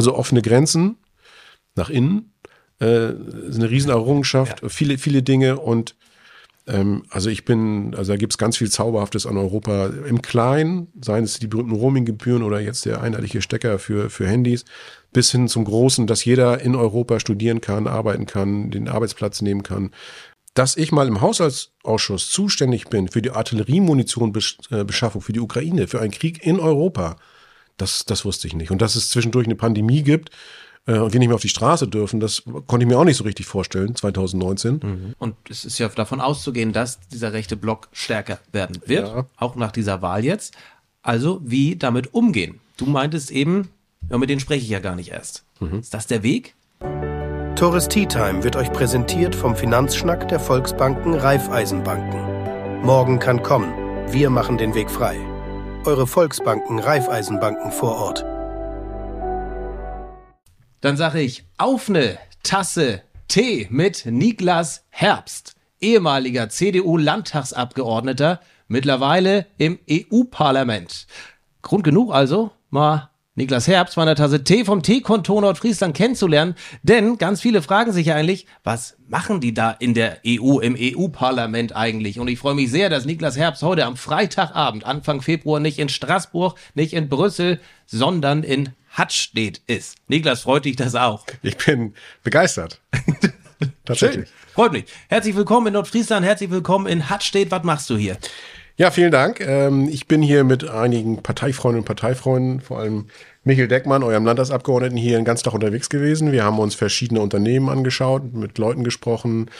[0.00, 0.96] Also offene Grenzen
[1.74, 2.32] nach innen
[2.80, 4.68] äh, ist eine Riesenerrungenschaft, ja.
[4.70, 5.94] viele, viele Dinge und
[6.66, 10.88] ähm, also ich bin, also da gibt es ganz viel Zauberhaftes an Europa im Kleinen,
[11.02, 14.64] seien es die berühmten Roaminggebühren oder jetzt der einheitliche Stecker für, für Handys,
[15.12, 19.62] bis hin zum Großen, dass jeder in Europa studieren kann, arbeiten kann, den Arbeitsplatz nehmen
[19.62, 19.90] kann.
[20.54, 26.10] Dass ich mal im Haushaltsausschuss zuständig bin für die Artilleriemunitionbeschaffung für die Ukraine, für einen
[26.10, 27.16] Krieg in Europa,
[27.80, 28.70] das, das wusste ich nicht.
[28.70, 30.30] Und dass es zwischendurch eine Pandemie gibt,
[30.86, 33.16] äh, und wir nicht mehr auf die Straße dürfen, das konnte ich mir auch nicht
[33.16, 34.80] so richtig vorstellen, 2019.
[34.82, 35.14] Mhm.
[35.18, 39.26] Und es ist ja davon auszugehen, dass dieser rechte Block stärker werden wird, ja.
[39.36, 40.54] auch nach dieser Wahl jetzt.
[41.02, 42.60] Also wie damit umgehen?
[42.76, 43.68] Du meintest eben,
[44.10, 45.44] ja, mit denen spreche ich ja gar nicht erst.
[45.60, 45.80] Mhm.
[45.80, 46.54] Ist das der Weg?
[47.56, 52.82] Tourist Tea Time wird euch präsentiert vom Finanzschnack der Volksbanken Raiffeisenbanken.
[52.82, 53.70] Morgen kann kommen.
[54.10, 55.29] Wir machen den Weg frei.
[55.86, 58.24] Eure Volksbanken Raiffeisenbanken vor Ort.
[60.82, 71.06] Dann sage ich auf eine Tasse Tee mit Niklas Herbst, ehemaliger CDU-Landtagsabgeordneter, mittlerweile im EU-Parlament.
[71.62, 77.16] Grund genug also, mal Niklas Herbst von der Tasse Tee vom Teekontor Nordfriesland kennenzulernen, denn
[77.16, 81.76] ganz viele fragen sich ja eigentlich, was machen die da in der EU, im EU-Parlament
[81.76, 82.18] eigentlich?
[82.18, 85.88] Und ich freue mich sehr, dass Niklas Herbst heute am Freitagabend, Anfang Februar, nicht in
[85.88, 89.98] Straßburg, nicht in Brüssel, sondern in Hattstedt ist.
[90.08, 91.24] Niklas, freut dich das auch?
[91.42, 92.80] Ich bin begeistert.
[93.84, 94.28] Tatsächlich.
[94.28, 94.36] Schön.
[94.54, 94.86] Freut mich.
[95.08, 97.52] Herzlich willkommen in Nordfriesland, herzlich willkommen in Hattstedt.
[97.52, 98.18] Was machst du hier?
[98.80, 99.40] Ja, vielen Dank.
[99.40, 103.08] Ähm, ich bin hier mit einigen Parteifreunden und Parteifreunden, vor allem
[103.44, 106.32] Michael Deckmann, eurem Landtagsabgeordneten, hier den ganzen Tag unterwegs gewesen.
[106.32, 109.50] Wir haben uns verschiedene Unternehmen angeschaut, mit Leuten gesprochen,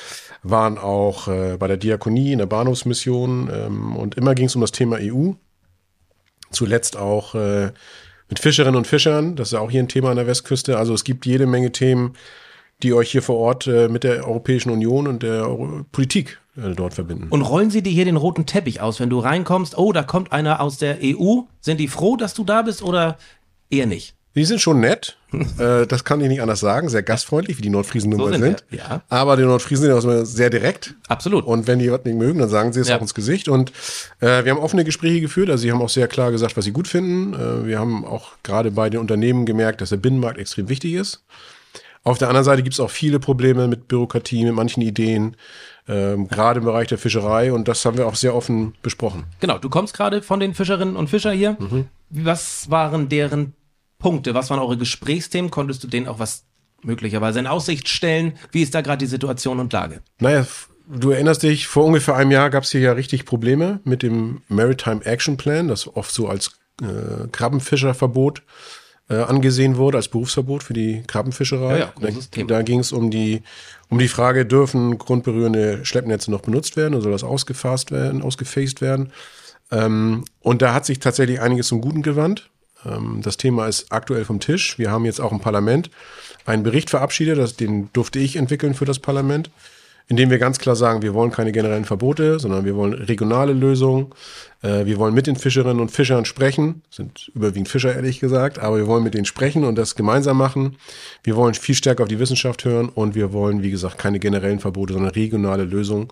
[0.42, 4.62] waren auch äh, bei der Diakonie in der Bahnhofsmission ähm, und immer ging es um
[4.62, 5.32] das Thema EU.
[6.50, 7.72] Zuletzt auch äh,
[8.30, 9.36] mit Fischerinnen und Fischern.
[9.36, 10.78] Das ist auch hier ein Thema an der Westküste.
[10.78, 12.14] Also es gibt jede Menge Themen,
[12.82, 16.74] die euch hier vor Ort äh, mit der Europäischen Union und der Euro Politik äh,
[16.74, 17.28] dort verbinden.
[17.30, 19.76] Und rollen sie dir hier den roten Teppich aus, wenn du reinkommst?
[19.76, 21.42] Oh, da kommt einer aus der EU.
[21.60, 23.18] Sind die froh, dass du da bist oder
[23.70, 24.14] eher nicht?
[24.36, 25.18] Die sind schon nett,
[25.58, 28.32] äh, das kann ich nicht anders sagen, sehr gastfreundlich, wie die Nordfriesen nun so mal
[28.38, 28.64] sind.
[28.70, 28.80] sind.
[28.80, 29.02] Ja.
[29.08, 30.94] Aber die Nordfriesen sind auch immer sehr direkt.
[31.08, 31.44] Absolut.
[31.44, 32.96] Und wenn die was nicht mögen, dann sagen sie es ja.
[32.96, 33.48] auch ins Gesicht.
[33.48, 33.70] Und
[34.20, 36.72] äh, wir haben offene Gespräche geführt, also sie haben auch sehr klar gesagt, was sie
[36.72, 37.34] gut finden.
[37.34, 41.24] Äh, wir haben auch gerade bei den Unternehmen gemerkt, dass der Binnenmarkt extrem wichtig ist.
[42.02, 45.36] Auf der anderen Seite gibt es auch viele Probleme mit Bürokratie, mit manchen Ideen,
[45.90, 47.52] ähm, gerade im Bereich der Fischerei.
[47.52, 49.24] Und das haben wir auch sehr offen besprochen.
[49.40, 51.56] Genau, du kommst gerade von den Fischerinnen und Fischer hier.
[51.58, 51.86] Mhm.
[52.10, 53.54] Was waren deren
[53.98, 54.32] Punkte?
[54.32, 55.50] Was waren eure Gesprächsthemen?
[55.50, 56.44] Konntest du denen auch was
[56.82, 58.34] möglicherweise in Aussicht stellen?
[58.52, 60.00] Wie ist da gerade die Situation und Lage?
[60.20, 60.46] Naja,
[60.88, 64.42] du erinnerst dich, vor ungefähr einem Jahr gab es hier ja richtig Probleme mit dem
[64.48, 68.42] Maritime Action Plan, das oft so als äh, Krabbenfischerverbot
[69.08, 71.78] äh, angesehen wurde, als Berufsverbot für die Krabbenfischerei.
[71.80, 73.42] Ja, ja, da, da ging es um die,
[73.90, 78.80] um die Frage, dürfen grundberührende Schleppnetze noch benutzt werden oder soll das ausgefasst werden, ausgefaced
[78.80, 79.12] werden?
[79.70, 82.48] Ähm, und da hat sich tatsächlich einiges zum Guten gewandt.
[82.86, 84.78] Ähm, das Thema ist aktuell vom Tisch.
[84.78, 85.90] Wir haben jetzt auch im Parlament
[86.46, 89.50] einen Bericht verabschiedet, das, den durfte ich entwickeln für das Parlament,
[90.08, 93.52] in dem wir ganz klar sagen, wir wollen keine generellen Verbote, sondern wir wollen regionale
[93.52, 94.08] Lösungen.
[94.62, 98.78] Äh, wir wollen mit den Fischerinnen und Fischern sprechen, sind überwiegend Fischer ehrlich gesagt, aber
[98.78, 100.76] wir wollen mit denen sprechen und das gemeinsam machen.
[101.22, 104.58] Wir wollen viel stärker auf die Wissenschaft hören und wir wollen, wie gesagt, keine generellen
[104.58, 106.08] Verbote, sondern regionale Lösungen.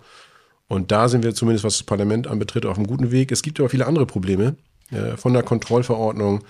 [0.67, 3.31] Und da sind wir zumindest, was das Parlament anbetrifft, auf einem guten Weg.
[3.31, 4.55] Es gibt aber viele andere Probleme,
[4.91, 6.43] äh, von der Kontrollverordnung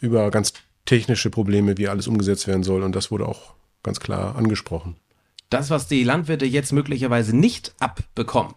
[0.00, 0.54] über ganz
[0.86, 2.82] technische Probleme, wie alles umgesetzt werden soll.
[2.82, 4.96] Und das wurde auch ganz klar angesprochen.
[5.50, 8.54] Das, was die Landwirte jetzt möglicherweise nicht abbekommen,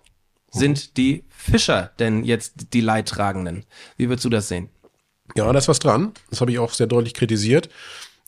[0.52, 3.66] sind die Fischer denn jetzt die Leidtragenden?
[3.98, 4.70] Wie würdest du das sehen?
[5.36, 6.14] Ja, da ist was dran.
[6.30, 7.70] Das habe ich auch sehr deutlich kritisiert.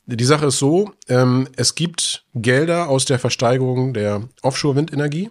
[0.07, 5.29] Die Sache ist so, ähm, es gibt Gelder aus der Versteigerung der Offshore-Windenergie.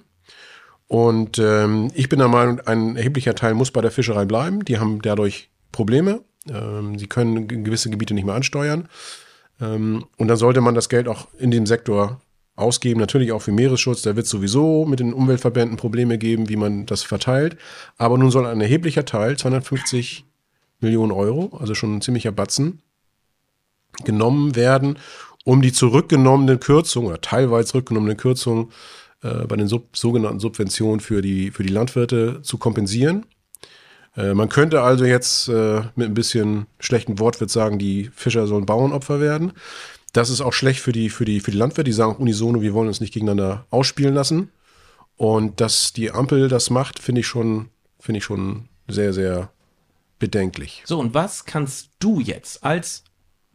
[0.86, 4.64] Und ähm, ich bin der Meinung, ein erheblicher Teil muss bei der Fischerei bleiben.
[4.64, 6.22] Die haben dadurch Probleme.
[6.48, 8.88] Ähm, sie können gewisse Gebiete nicht mehr ansteuern.
[9.60, 12.20] Ähm, und dann sollte man das Geld auch in den Sektor
[12.56, 14.02] ausgeben, natürlich auch für Meeresschutz.
[14.02, 17.56] Da wird sowieso mit den Umweltverbänden Probleme geben, wie man das verteilt.
[17.96, 20.24] Aber nun soll ein erheblicher Teil, 250
[20.80, 22.82] Millionen Euro, also schon ein ziemlicher Batzen,
[24.04, 24.98] genommen werden,
[25.44, 28.70] um die zurückgenommenen Kürzungen oder teilweise zurückgenommenen Kürzungen
[29.22, 33.26] äh, bei den sub sogenannten Subventionen für die, für die Landwirte zu kompensieren.
[34.16, 38.66] Äh, man könnte also jetzt äh, mit ein bisschen schlechten Wortwitz sagen, die Fischer sollen
[38.66, 39.52] Bauernopfer werden.
[40.14, 41.84] Das ist auch schlecht für die, für die, für die Landwirte.
[41.84, 44.50] Die sagen unisono, wir wollen uns nicht gegeneinander ausspielen lassen.
[45.16, 47.68] Und dass die Ampel das macht, finde ich schon,
[47.98, 49.50] finde ich schon sehr, sehr
[50.20, 50.84] bedenklich.
[50.86, 53.02] So, und was kannst du jetzt als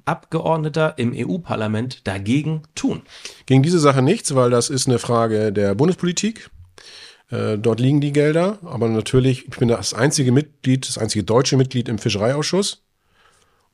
[0.03, 3.03] Abgeordneter im EU-Parlament dagegen tun?
[3.45, 6.49] Gegen diese Sache nichts, weil das ist eine Frage der Bundespolitik.
[7.29, 11.55] Äh, dort liegen die Gelder, aber natürlich, ich bin das einzige Mitglied, das einzige deutsche
[11.55, 12.83] Mitglied im Fischereiausschuss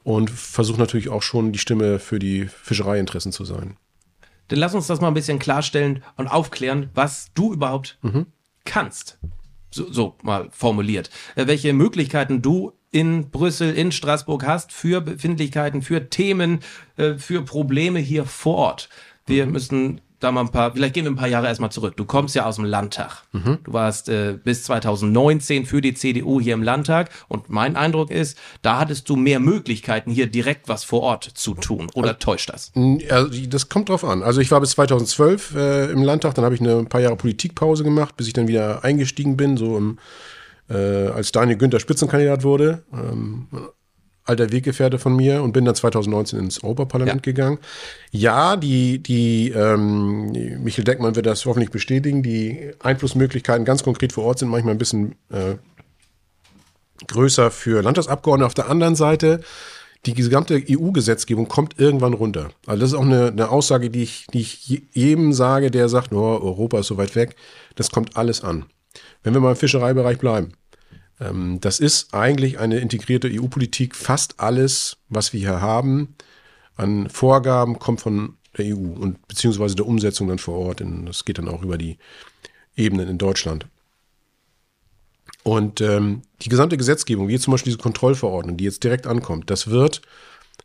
[0.05, 3.75] und versuche natürlich auch schon die Stimme für die Fischereiinteressen zu sein.
[4.47, 8.27] Dann lass uns das mal ein bisschen klarstellen und aufklären, was du überhaupt mhm.
[8.63, 9.17] kannst.
[9.71, 11.09] So, so, mal formuliert.
[11.35, 16.59] Äh, welche Möglichkeiten du in Brüssel, in Straßburg hast für Befindlichkeiten, für Themen,
[16.97, 18.89] äh, für Probleme hier vor Ort.
[19.25, 19.51] Wir mhm.
[19.51, 21.97] müssen da mal ein paar, vielleicht gehen wir ein paar Jahre erstmal zurück.
[21.97, 23.23] Du kommst ja aus dem Landtag.
[23.31, 23.59] Mhm.
[23.63, 28.37] Du warst äh, bis 2019 für die CDU hier im Landtag und mein Eindruck ist,
[28.61, 31.87] da hattest du mehr Möglichkeiten, hier direkt was vor Ort zu tun.
[31.93, 32.71] Oder also, täuscht das?
[33.09, 34.23] Also, das kommt drauf an.
[34.23, 37.83] Also ich war bis 2012 äh, im Landtag, dann habe ich eine paar Jahre Politikpause
[37.83, 39.99] gemacht, bis ich dann wieder eingestiegen bin, so im,
[40.69, 42.83] äh, als Daniel Günther Spitzenkandidat wurde.
[42.93, 43.47] Ähm,
[44.25, 47.31] alter Weggefährte von mir und bin dann 2019 ins Europaparlament ja.
[47.31, 47.59] gegangen.
[48.11, 50.31] Ja, die, die, ähm,
[50.63, 54.79] Michael Deckmann wird das hoffentlich bestätigen, die Einflussmöglichkeiten ganz konkret vor Ort sind manchmal ein
[54.79, 55.55] bisschen äh,
[57.07, 58.47] größer für Landtagsabgeordnete.
[58.47, 59.41] Auf der anderen Seite,
[60.05, 62.49] die gesamte EU-Gesetzgebung kommt irgendwann runter.
[62.65, 66.13] Also das ist auch eine, eine Aussage, die ich, die ich jedem sage, der sagt,
[66.13, 67.35] oh, Europa ist so weit weg.
[67.75, 68.65] Das kommt alles an.
[69.23, 70.53] Wenn wir mal im Fischereibereich bleiben.
[71.19, 73.95] Ähm, das ist eigentlich eine integrierte EU-Politik.
[73.95, 76.15] Fast alles, was wir hier haben
[76.75, 80.83] an Vorgaben, kommt von der EU und beziehungsweise der Umsetzung dann vor Ort.
[81.05, 81.97] Das geht dann auch über die
[82.75, 83.67] Ebenen in Deutschland.
[85.43, 89.67] Und ähm, die gesamte Gesetzgebung, wie zum Beispiel diese Kontrollverordnung, die jetzt direkt ankommt, das
[89.67, 90.01] wird,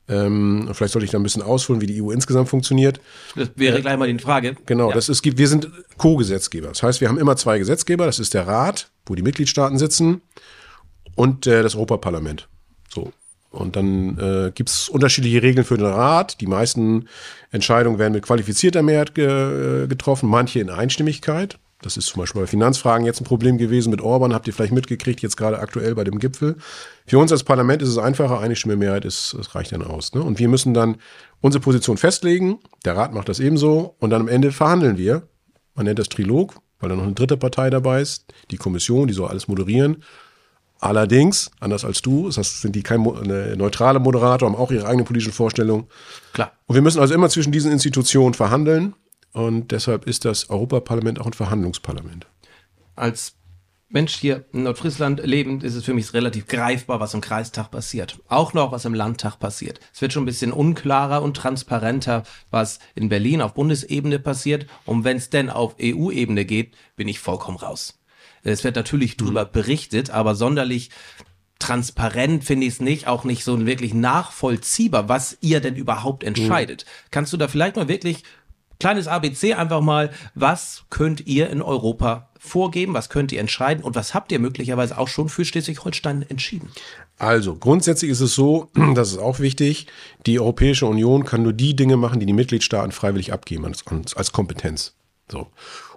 [0.08, 3.00] ähm, vielleicht sollte ich da ein bisschen ausholen, wie die EU insgesamt funktioniert.
[3.36, 4.56] Das wäre äh, gleich mal die Frage.
[4.66, 4.94] Genau, ja.
[4.94, 6.68] das ist, wir sind Co-Gesetzgeber.
[6.68, 8.06] Das heißt, wir haben immer zwei Gesetzgeber.
[8.06, 10.22] Das ist der Rat, wo die Mitgliedstaaten sitzen,
[11.14, 12.48] und äh, das Europaparlament.
[12.88, 13.12] So.
[13.50, 16.40] Und dann äh, gibt es unterschiedliche Regeln für den Rat.
[16.40, 17.08] Die meisten
[17.50, 21.58] Entscheidungen werden mit qualifizierter Mehrheit ge äh, getroffen, manche in Einstimmigkeit.
[21.82, 24.72] Das ist zum Beispiel bei Finanzfragen jetzt ein Problem gewesen mit Orban, habt ihr vielleicht
[24.72, 26.56] mitgekriegt, jetzt gerade aktuell bei dem Gipfel.
[27.06, 30.12] Für uns als Parlament ist es einfacher, eine Stimme Mehrheit ist, das reicht dann aus.
[30.12, 30.22] Ne?
[30.22, 30.96] Und wir müssen dann
[31.40, 35.22] unsere Position festlegen, der Rat macht das ebenso und dann am Ende verhandeln wir.
[35.74, 39.14] Man nennt das Trilog, weil da noch eine dritte Partei dabei ist, die Kommission, die
[39.14, 40.02] soll alles moderieren.
[40.80, 45.32] Allerdings, anders als du, das sind die kein neutrale Moderator, haben auch ihre eigene politische
[45.32, 45.88] Vorstellung.
[46.32, 46.52] Klar.
[46.66, 48.94] Und wir müssen also immer zwischen diesen Institutionen verhandeln.
[49.32, 52.26] Und deshalb ist das Europaparlament auch ein Verhandlungsparlament.
[52.96, 53.34] Als
[53.92, 58.20] Mensch hier in Nordfriesland lebend ist es für mich relativ greifbar, was im Kreistag passiert.
[58.28, 59.80] Auch noch, was im Landtag passiert.
[59.92, 62.22] Es wird schon ein bisschen unklarer und transparenter,
[62.52, 64.66] was in Berlin auf Bundesebene passiert.
[64.84, 68.00] Und wenn es denn auf EU-Ebene geht, bin ich vollkommen raus.
[68.44, 69.52] Es wird natürlich drüber mhm.
[69.52, 70.90] berichtet, aber sonderlich
[71.58, 76.84] transparent finde ich es nicht, auch nicht so wirklich nachvollziehbar, was ihr denn überhaupt entscheidet.
[76.84, 77.08] Mhm.
[77.10, 78.22] Kannst du da vielleicht mal wirklich
[78.80, 83.94] kleines ABC einfach mal, was könnt ihr in Europa vorgeben, was könnt ihr entscheiden und
[83.94, 86.70] was habt ihr möglicherweise auch schon für Schleswig-Holstein entschieden?
[87.18, 89.86] Also, grundsätzlich ist es so, das ist auch wichtig,
[90.26, 93.84] die Europäische Union kann nur die Dinge machen, die die Mitgliedstaaten freiwillig abgeben als,
[94.16, 94.94] als Kompetenz.
[95.30, 95.48] So.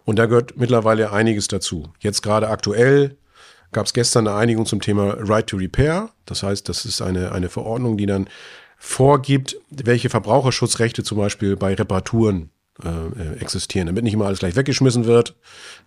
[0.06, 1.90] Und da gehört mittlerweile einiges dazu.
[2.00, 3.18] Jetzt gerade aktuell
[3.72, 6.10] gab es gestern eine Einigung zum Thema Right to Repair.
[6.26, 8.28] Das heißt, das ist eine, eine Verordnung, die dann
[8.78, 12.50] vorgibt, welche Verbraucherschutzrechte zum Beispiel bei Reparaturen
[12.82, 15.36] äh, existieren, damit nicht immer alles gleich weggeschmissen wird,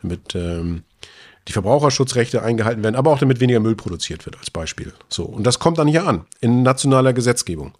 [0.02, 0.82] damit ähm,
[1.48, 4.92] die Verbraucherschutzrechte eingehalten werden, aber auch damit weniger Müll produziert wird als Beispiel.
[5.08, 7.74] So und das kommt dann hier an in nationaler Gesetzgebung.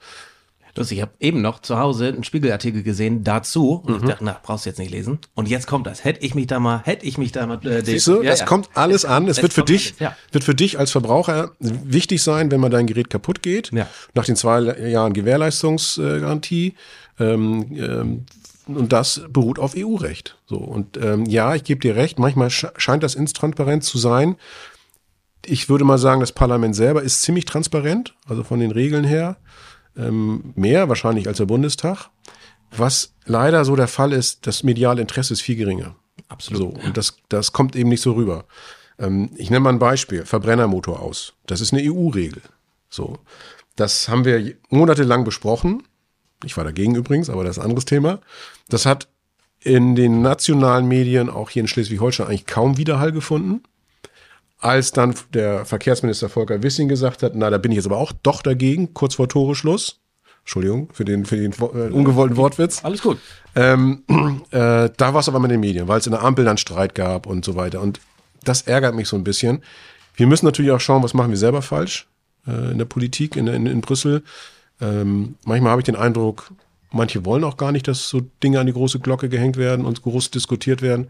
[0.76, 3.97] Lustig, ich habe eben noch zu Hause einen Spiegelartikel gesehen dazu und mhm.
[3.97, 5.19] ich dachte, na, brauchst du jetzt nicht lesen.
[5.35, 6.04] Und jetzt kommt das.
[6.04, 7.66] Hätte ich mich da mal, hätte ich mich da mal.
[7.66, 8.47] Äh, Siehst du, ja, das ja.
[8.47, 9.26] kommt alles an.
[9.26, 10.16] Es, es wird für dich, alles, ja.
[10.33, 13.71] wird für dich als Verbraucher wichtig sein, wenn mal dein Gerät kaputt geht.
[14.12, 16.75] Nach den zwei Jahren Gewährleistungsgarantie.
[17.19, 18.26] Ähm, ähm,
[18.66, 20.38] und das beruht auf EU-Recht.
[20.46, 22.18] So und ähm, ja, ich gebe dir recht.
[22.18, 24.37] Manchmal scheint das intransparent zu sein.
[25.44, 29.37] Ich würde mal sagen, das Parlament selber ist ziemlich transparent, also von den Regeln her
[29.96, 32.11] ähm, mehr wahrscheinlich als der Bundestag.
[32.76, 35.96] Was leider so der Fall ist, das mediale Interesse ist viel geringer.
[36.28, 36.75] Absolut.
[36.75, 38.44] So, und das, das kommt eben nicht so rüber.
[38.99, 40.25] Ähm, ich nenne mal ein Beispiel.
[40.25, 41.35] Verbrennermotor aus.
[41.46, 42.42] Das ist eine EU-Regel.
[42.88, 43.18] So.
[43.76, 45.82] Das haben wir monatelang besprochen.
[46.45, 48.21] Ich war dagegen übrigens, aber das ist ein anderes Thema.
[48.69, 49.09] Das hat
[49.61, 53.62] in den nationalen Medien, auch hier in Schleswig-Holstein, eigentlich kaum Widerhall gefunden
[54.59, 58.12] als dann der Verkehrsminister Volker Wissing gesagt hat, na, da bin ich jetzt aber auch
[58.23, 60.00] doch dagegen, kurz vor Toreschluss.
[60.40, 62.85] Entschuldigung für den, für den äh, ungewollten Wortwitz.
[62.85, 63.19] Alles gut.
[63.57, 64.05] Ähm,
[64.52, 66.95] äh, da war es aber mit den Medien, weil es in der Ampel dann Streit
[66.95, 67.81] gab und so weiter.
[67.81, 68.00] Und
[68.45, 69.62] das ärgert mich so ein bisschen.
[70.14, 72.07] Wir müssen natürlich auch schauen, was machen wir selber falsch
[72.47, 74.23] äh, in der Politik, in, in, in Brüssel.
[74.80, 76.52] Ähm, manchmal habe ich den Eindruck,
[76.90, 80.02] manche wollen auch gar nicht, dass so Dinge an die große Glocke gehängt werden und
[80.02, 81.09] groß diskutiert werden.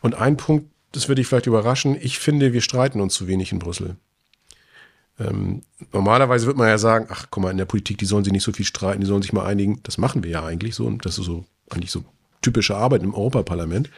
[0.00, 3.52] Und ein Punkt, das würde ich vielleicht überraschen, ich finde, wir streiten uns zu wenig
[3.52, 3.96] in Brüssel.
[5.18, 8.32] Ähm, normalerweise wird man ja sagen, ach guck mal, in der Politik, die sollen sich
[8.32, 9.80] nicht so viel streiten, die sollen sich mal einigen.
[9.82, 10.86] Das machen wir ja eigentlich so.
[10.86, 12.04] Und das ist so eigentlich so
[12.40, 13.90] typische Arbeit im Europaparlament.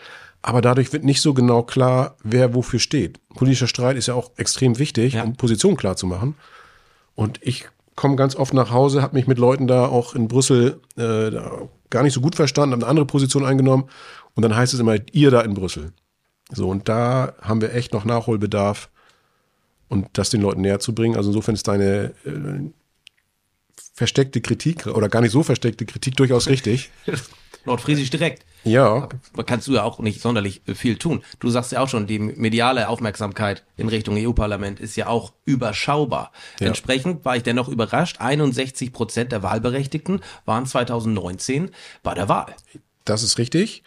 [0.42, 3.18] Aber dadurch wird nicht so genau klar, wer wofür steht.
[3.30, 5.22] Politischer Streit ist ja auch extrem wichtig, ja.
[5.22, 6.34] um Positionen klar zu machen.
[7.14, 10.80] Und ich komme ganz oft nach Hause, habe mich mit Leuten da auch in Brüssel
[10.96, 11.30] äh,
[11.90, 13.84] gar nicht so gut verstanden, habe eine andere Position eingenommen.
[14.34, 15.92] Und dann heißt es immer, ihr da in Brüssel.
[16.50, 18.90] So, und da haben wir echt noch Nachholbedarf
[19.88, 21.16] und das den Leuten näher zu bringen.
[21.16, 22.70] Also insofern ist deine äh,
[23.94, 26.90] versteckte Kritik oder gar nicht so versteckte Kritik durchaus richtig.
[27.64, 28.44] Nordfriesisch direkt.
[28.64, 29.08] Ja.
[29.36, 31.22] Da kannst du ja auch nicht sonderlich viel tun.
[31.38, 36.32] Du sagst ja auch schon, die mediale Aufmerksamkeit in Richtung EU-Parlament ist ja auch überschaubar.
[36.60, 36.68] Ja.
[36.68, 38.16] Entsprechend war ich dennoch überrascht.
[38.20, 41.70] 61 Prozent der Wahlberechtigten waren 2019
[42.02, 42.54] bei der Wahl.
[43.04, 43.82] Das ist richtig.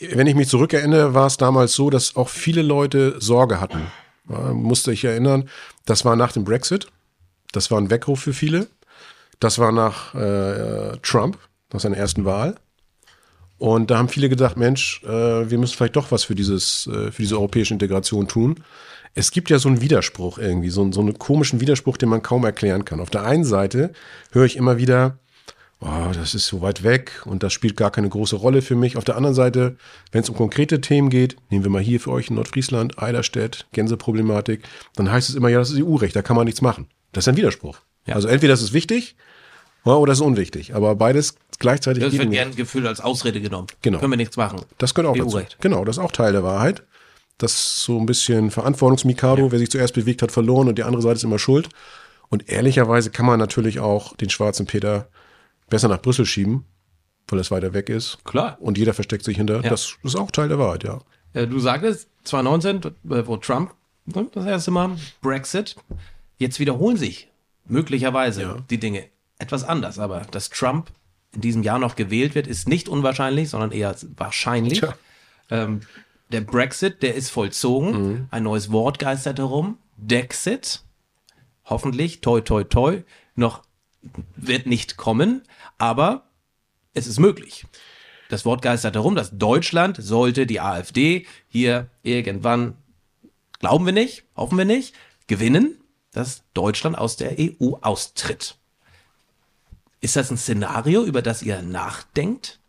[0.00, 3.86] Wenn ich mich zurückerinnere, war es damals so, dass auch viele Leute Sorge hatten.
[4.28, 5.48] Ja, musste ich erinnern,
[5.84, 6.88] das war nach dem Brexit.
[7.52, 8.68] Das war ein Weckruf für viele.
[9.38, 11.38] Das war nach äh, Trump,
[11.72, 12.56] nach seiner ersten Wahl.
[13.62, 17.12] Und da haben viele gedacht, Mensch, äh, wir müssen vielleicht doch was für dieses, äh,
[17.12, 18.56] für diese europäische Integration tun.
[19.14, 22.44] Es gibt ja so einen Widerspruch irgendwie, so, so einen komischen Widerspruch, den man kaum
[22.44, 22.98] erklären kann.
[22.98, 23.92] Auf der einen Seite
[24.32, 25.18] höre ich immer wieder,
[25.78, 28.96] oh, das ist so weit weg und das spielt gar keine große Rolle für mich.
[28.96, 29.76] Auf der anderen Seite,
[30.10, 33.68] wenn es um konkrete Themen geht, nehmen wir mal hier für euch in Nordfriesland, Eiderstedt,
[33.70, 34.64] Gänseproblematik,
[34.96, 36.88] dann heißt es immer, ja, das ist EU-Recht, da kann man nichts machen.
[37.12, 37.78] Das ist ein Widerspruch.
[38.06, 38.16] Ja.
[38.16, 39.14] Also entweder das ist wichtig
[39.84, 40.74] oder das ist unwichtig.
[40.74, 42.02] Aber beides gleichzeitig.
[42.02, 43.66] Das wird gern gefühlt als Ausrede genommen.
[43.82, 43.98] Genau.
[43.98, 44.60] Können wir nichts machen.
[44.78, 45.40] Das gehört auch dazu.
[45.60, 46.82] Genau, das ist auch Teil der Wahrheit.
[47.38, 49.46] Das ist so ein bisschen Verantwortungsmikado.
[49.46, 49.52] Ja.
[49.52, 51.68] Wer sich zuerst bewegt hat, verloren und die andere Seite ist immer schuld.
[52.28, 55.08] Und ehrlicherweise kann man natürlich auch den schwarzen Peter
[55.68, 56.64] besser nach Brüssel schieben,
[57.28, 58.18] weil es weiter weg ist.
[58.24, 58.56] Klar.
[58.60, 59.62] Und jeder versteckt sich hinter.
[59.62, 59.70] Ja.
[59.70, 61.00] Das ist auch Teil der Wahrheit, ja.
[61.34, 63.74] Du sagtest 2019, wo Trump
[64.06, 65.76] ne, das erste Mal Brexit.
[66.38, 67.28] Jetzt wiederholen sich
[67.66, 68.56] möglicherweise ja.
[68.68, 69.04] die Dinge
[69.42, 70.90] etwas anders, aber dass Trump
[71.34, 74.82] in diesem Jahr noch gewählt wird, ist nicht unwahrscheinlich, sondern eher wahrscheinlich.
[75.50, 75.80] Ähm,
[76.30, 77.90] der Brexit, der ist vollzogen.
[77.90, 78.28] Mhm.
[78.30, 79.78] Ein neues Wort geistert herum.
[79.96, 80.82] Dexit.
[81.64, 83.02] Hoffentlich, toi, toi, toi,
[83.34, 83.62] noch
[84.36, 85.42] wird nicht kommen,
[85.78, 86.24] aber
[86.94, 87.66] es ist möglich.
[88.28, 92.76] Das Wort geistert herum, dass Deutschland sollte die AfD hier irgendwann,
[93.60, 94.94] glauben wir nicht, hoffen wir nicht,
[95.26, 95.78] gewinnen,
[96.12, 98.56] dass Deutschland aus der EU austritt.
[100.02, 102.60] Ist das ein Szenario, über das ihr nachdenkt?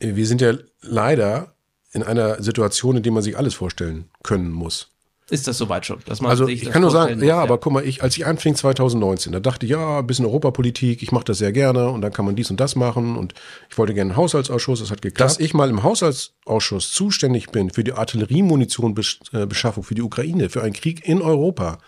[0.00, 1.54] Wir sind ja leider
[1.92, 4.88] in einer Situation, in der man sich alles vorstellen können muss.
[5.28, 6.00] Ist das soweit schon?
[6.06, 8.26] Dass man also ich kann nur sagen, muss, ja, aber guck mal, ich, als ich
[8.26, 12.00] anfing 2019, da dachte ich, ja, ein bisschen Europapolitik, ich mache das sehr gerne und
[12.00, 13.34] dann kann man dies und das machen und
[13.70, 15.30] ich wollte gerne einen Haushaltsausschuss, das hat geklappt.
[15.30, 20.74] Dass ich mal im Haushaltsausschuss zuständig bin für die Artilleriemunitionbeschaffung für die Ukraine, für einen
[20.74, 21.78] Krieg in Europa,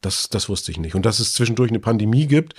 [0.00, 0.94] das, das wusste ich nicht.
[0.94, 2.54] Und dass es zwischendurch eine Pandemie gibt,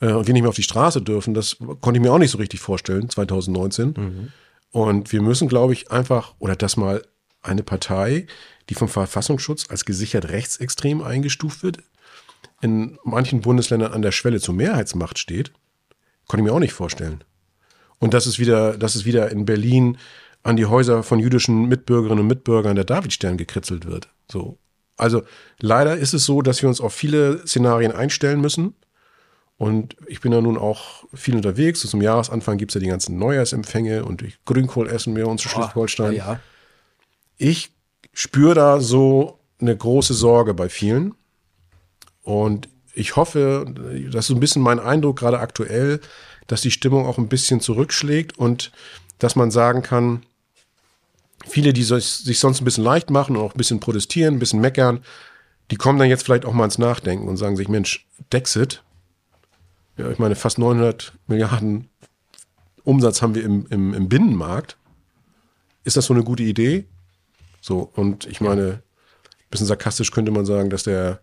[0.00, 2.30] äh, und wir nicht mehr auf die Straße dürfen, das konnte ich mir auch nicht
[2.30, 3.94] so richtig vorstellen, 2019.
[3.96, 4.32] Mhm.
[4.70, 7.02] Und wir müssen, glaube ich, einfach, oder dass mal
[7.42, 8.26] eine Partei,
[8.68, 11.78] die vom Verfassungsschutz als gesichert rechtsextrem eingestuft wird,
[12.60, 15.52] in manchen Bundesländern an der Schwelle zur Mehrheitsmacht steht,
[16.26, 17.22] konnte ich mir auch nicht vorstellen.
[17.98, 19.98] Und dass es wieder, dass es wieder in Berlin
[20.42, 24.08] an die Häuser von jüdischen Mitbürgerinnen und Mitbürgern der Davidstern gekritzelt wird.
[24.30, 24.58] So.
[24.96, 25.22] Also
[25.60, 28.74] leider ist es so, dass wir uns auf viele Szenarien einstellen müssen.
[29.58, 31.80] Und ich bin ja nun auch viel unterwegs.
[31.80, 35.48] So zum Jahresanfang gibt es ja die ganzen Neujahrsempfänge und Grünkohl essen wir uns zu
[35.48, 36.12] Schleswig-Holstein.
[36.12, 36.40] Ja, ja.
[37.38, 37.72] Ich
[38.12, 41.14] spüre da so eine große Sorge bei vielen.
[42.22, 43.66] Und ich hoffe,
[44.10, 46.00] das ist so ein bisschen mein Eindruck gerade aktuell,
[46.46, 48.72] dass die Stimmung auch ein bisschen zurückschlägt und
[49.18, 50.24] dass man sagen kann,
[51.46, 54.60] viele, die sich sonst ein bisschen leicht machen und auch ein bisschen protestieren, ein bisschen
[54.60, 55.00] meckern,
[55.70, 58.82] die kommen dann jetzt vielleicht auch mal ins Nachdenken und sagen sich, Mensch, Dexit,
[59.96, 61.88] ja, ich meine, fast 900 Milliarden
[62.84, 64.76] Umsatz haben wir im, im, im Binnenmarkt.
[65.84, 66.86] Ist das so eine gute Idee?
[67.60, 68.82] So, und ich meine,
[69.46, 71.20] ein bisschen sarkastisch könnte man sagen, dass der,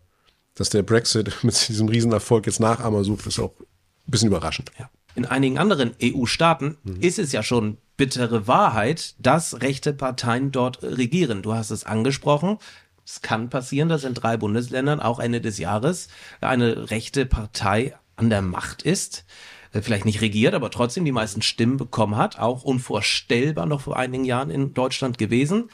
[0.56, 4.72] dass der Brexit mit diesem Riesenerfolg jetzt Nachahmer sucht, ist auch ein bisschen überraschend.
[4.80, 4.90] Ja.
[5.16, 7.02] In einigen anderen EU-Staaten mhm.
[7.02, 11.44] ist es ja schon bittere Wahrheit, dass rechte Parteien dort regieren.
[11.44, 12.58] Du hast es angesprochen.
[13.06, 16.08] Es kann passieren, dass in drei Bundesländern auch Ende des Jahres
[16.42, 19.26] eine rechte Partei an der Macht ist,
[19.72, 23.98] äh, vielleicht nicht regiert, aber trotzdem die meisten Stimmen bekommen hat, auch unvorstellbar noch vor
[23.98, 25.70] einigen Jahren in Deutschland gewesen.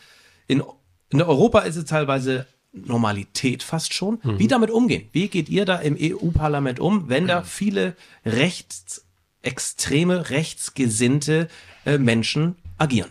[0.48, 0.63] In,
[1.10, 4.19] in Europa ist es teilweise Normalität fast schon.
[4.24, 4.39] Mhm.
[4.39, 5.10] Wie damit umgehen?
[5.12, 11.48] Wie geht ihr da im EU-Parlament um, wenn da viele rechtsextreme, rechtsgesinnte
[11.86, 13.10] äh, Menschen agieren?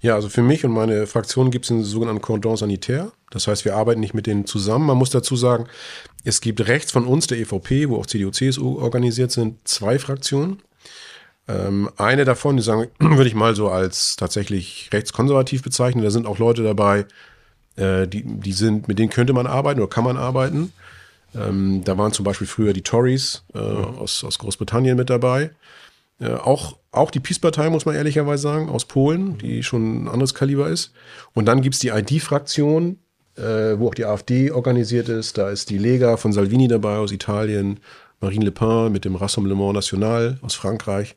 [0.00, 3.12] Ja, also für mich und meine Fraktion gibt es einen sogenannten Cordon sanitaire.
[3.30, 4.86] Das heißt, wir arbeiten nicht mit denen zusammen.
[4.86, 5.66] Man muss dazu sagen,
[6.24, 10.60] es gibt rechts von uns, der EVP, wo auch CDU, CSU organisiert sind, zwei Fraktionen.
[11.48, 16.04] Ähm, eine davon, die sagen, würde ich mal so als tatsächlich rechtskonservativ bezeichnen.
[16.04, 17.06] Da sind auch Leute dabei,
[17.76, 20.72] äh, die, die sind, mit denen könnte man arbeiten oder kann man arbeiten.
[21.34, 25.50] Ähm, da waren zum Beispiel früher die Tories äh, aus, aus Großbritannien mit dabei.
[26.20, 30.34] Äh, auch, auch die Peace-Partei, muss man ehrlicherweise sagen, aus Polen, die schon ein anderes
[30.34, 30.92] Kaliber ist.
[31.32, 32.98] Und dann gibt es die ID-Fraktion,
[33.40, 35.38] äh, wo auch die AfD organisiert ist.
[35.38, 37.80] Da ist die Lega von Salvini dabei aus Italien,
[38.20, 41.16] Marine Le Pen mit dem Rassemblement National aus Frankreich.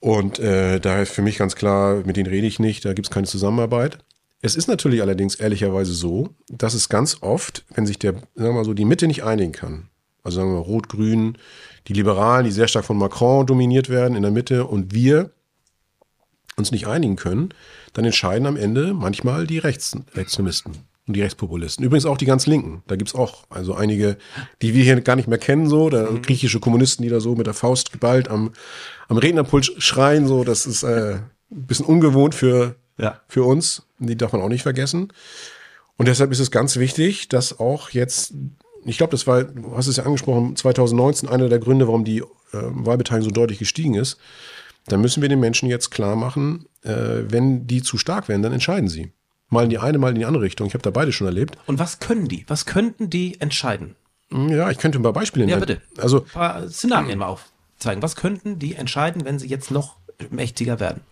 [0.00, 3.06] Und äh, daher ist für mich ganz klar, mit denen rede ich nicht, da gibt
[3.06, 3.98] es keine Zusammenarbeit.
[4.40, 8.52] Es ist natürlich allerdings ehrlicherweise so, dass es ganz oft, wenn sich der, sagen wir
[8.52, 9.88] mal so, die Mitte nicht einigen kann,
[10.24, 11.38] also sagen wir mal Rot-Grün,
[11.86, 15.30] die Liberalen, die sehr stark von Macron dominiert werden in der Mitte und wir
[16.56, 17.50] uns nicht einigen können,
[17.92, 20.72] dann entscheiden am Ende manchmal die Rechts Rechtsextremisten
[21.06, 21.84] und die Rechtspopulisten.
[21.84, 22.82] Übrigens auch die ganz Linken.
[22.86, 24.16] Da gibt's auch also einige,
[24.60, 26.22] die wir hier gar nicht mehr kennen, so, da mhm.
[26.22, 28.52] griechische Kommunisten, die da so mit der Faust geballt am,
[29.08, 31.14] am Rednerpult schreien, so, das ist äh,
[31.50, 33.20] ein bisschen ungewohnt für, ja.
[33.28, 33.82] für uns.
[33.98, 35.12] Die darf man auch nicht vergessen.
[35.96, 38.34] Und deshalb ist es ganz wichtig, dass auch jetzt,
[38.84, 42.18] ich glaube, das war, du hast es ja angesprochen, 2019 einer der Gründe, warum die
[42.18, 44.18] äh, Wahlbeteiligung so deutlich gestiegen ist.
[44.86, 48.52] Da müssen wir den Menschen jetzt klar machen, äh, wenn die zu stark werden, dann
[48.52, 49.12] entscheiden sie.
[49.48, 50.66] Mal in die eine, mal in die andere Richtung.
[50.66, 51.56] Ich habe da beide schon erlebt.
[51.66, 52.44] Und was können die?
[52.48, 53.96] Was könnten die entscheiden?
[54.30, 55.60] Ja, ich könnte ein paar Beispiele nennen.
[55.60, 55.82] Ja, bitte.
[55.98, 58.02] Also, ein paar Szenarien mal aufzeigen.
[58.02, 59.96] Was könnten die entscheiden, wenn sie jetzt noch
[60.30, 61.02] mächtiger werden?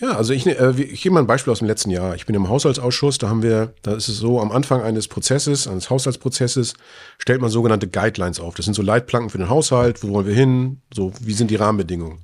[0.00, 2.14] Ja, also ich, äh, ich gebe mal ein Beispiel aus dem letzten Jahr.
[2.14, 5.66] Ich bin im Haushaltsausschuss, da haben wir, da ist es so, am Anfang eines Prozesses,
[5.66, 6.74] eines Haushaltsprozesses,
[7.18, 8.54] stellt man sogenannte Guidelines auf.
[8.54, 11.56] Das sind so Leitplanken für den Haushalt, wo wollen wir hin, so, wie sind die
[11.56, 12.20] Rahmenbedingungen.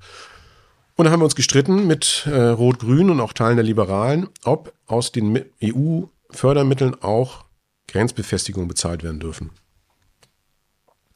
[0.97, 4.73] Und da haben wir uns gestritten mit äh, Rot-Grün und auch Teilen der Liberalen, ob
[4.87, 7.45] aus den EU-Fördermitteln auch
[7.89, 9.51] Grenzbefestigungen bezahlt werden dürfen.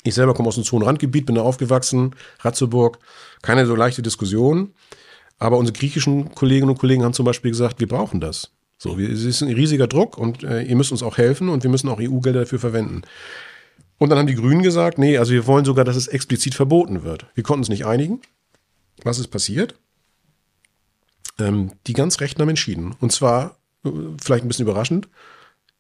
[0.03, 2.99] Ich selber komme aus einem Zonenrandgebiet, bin da aufgewachsen, Ratzeburg,
[3.43, 4.75] keine so leichte Diskussion.
[5.39, 8.51] Aber unsere griechischen Kolleginnen und Kollegen haben zum Beispiel gesagt, wir brauchen das.
[8.77, 11.63] So, wir, es ist ein riesiger Druck und äh, ihr müsst uns auch helfen und
[11.63, 13.03] wir müssen auch EU-Gelder dafür verwenden.
[13.99, 17.03] Und dann haben die Grünen gesagt, nee, also wir wollen sogar, dass es explizit verboten
[17.03, 17.27] wird.
[17.35, 18.21] Wir konnten uns nicht einigen.
[19.03, 19.75] Was ist passiert?
[21.39, 22.95] Ähm, die ganz Rechten haben entschieden.
[23.01, 23.91] Und zwar, äh,
[24.23, 25.09] vielleicht ein bisschen überraschend,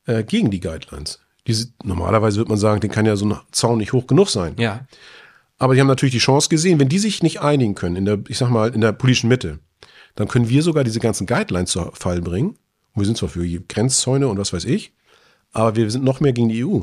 [0.07, 1.21] äh, gegen die Guidelines.
[1.47, 4.55] Diese, normalerweise würde man sagen, den kann ja so ein Zaun nicht hoch genug sein.
[4.59, 4.87] Ja.
[5.59, 8.21] Aber die haben natürlich die Chance gesehen, wenn die sich nicht einigen können, in der,
[8.29, 9.59] ich sag mal, in der politischen Mitte,
[10.15, 12.51] dann können wir sogar diese ganzen Guidelines zu Fall bringen.
[12.95, 14.93] Und wir sind zwar für Grenzzäune und was weiß ich,
[15.53, 16.81] aber wir sind noch mehr gegen die EU.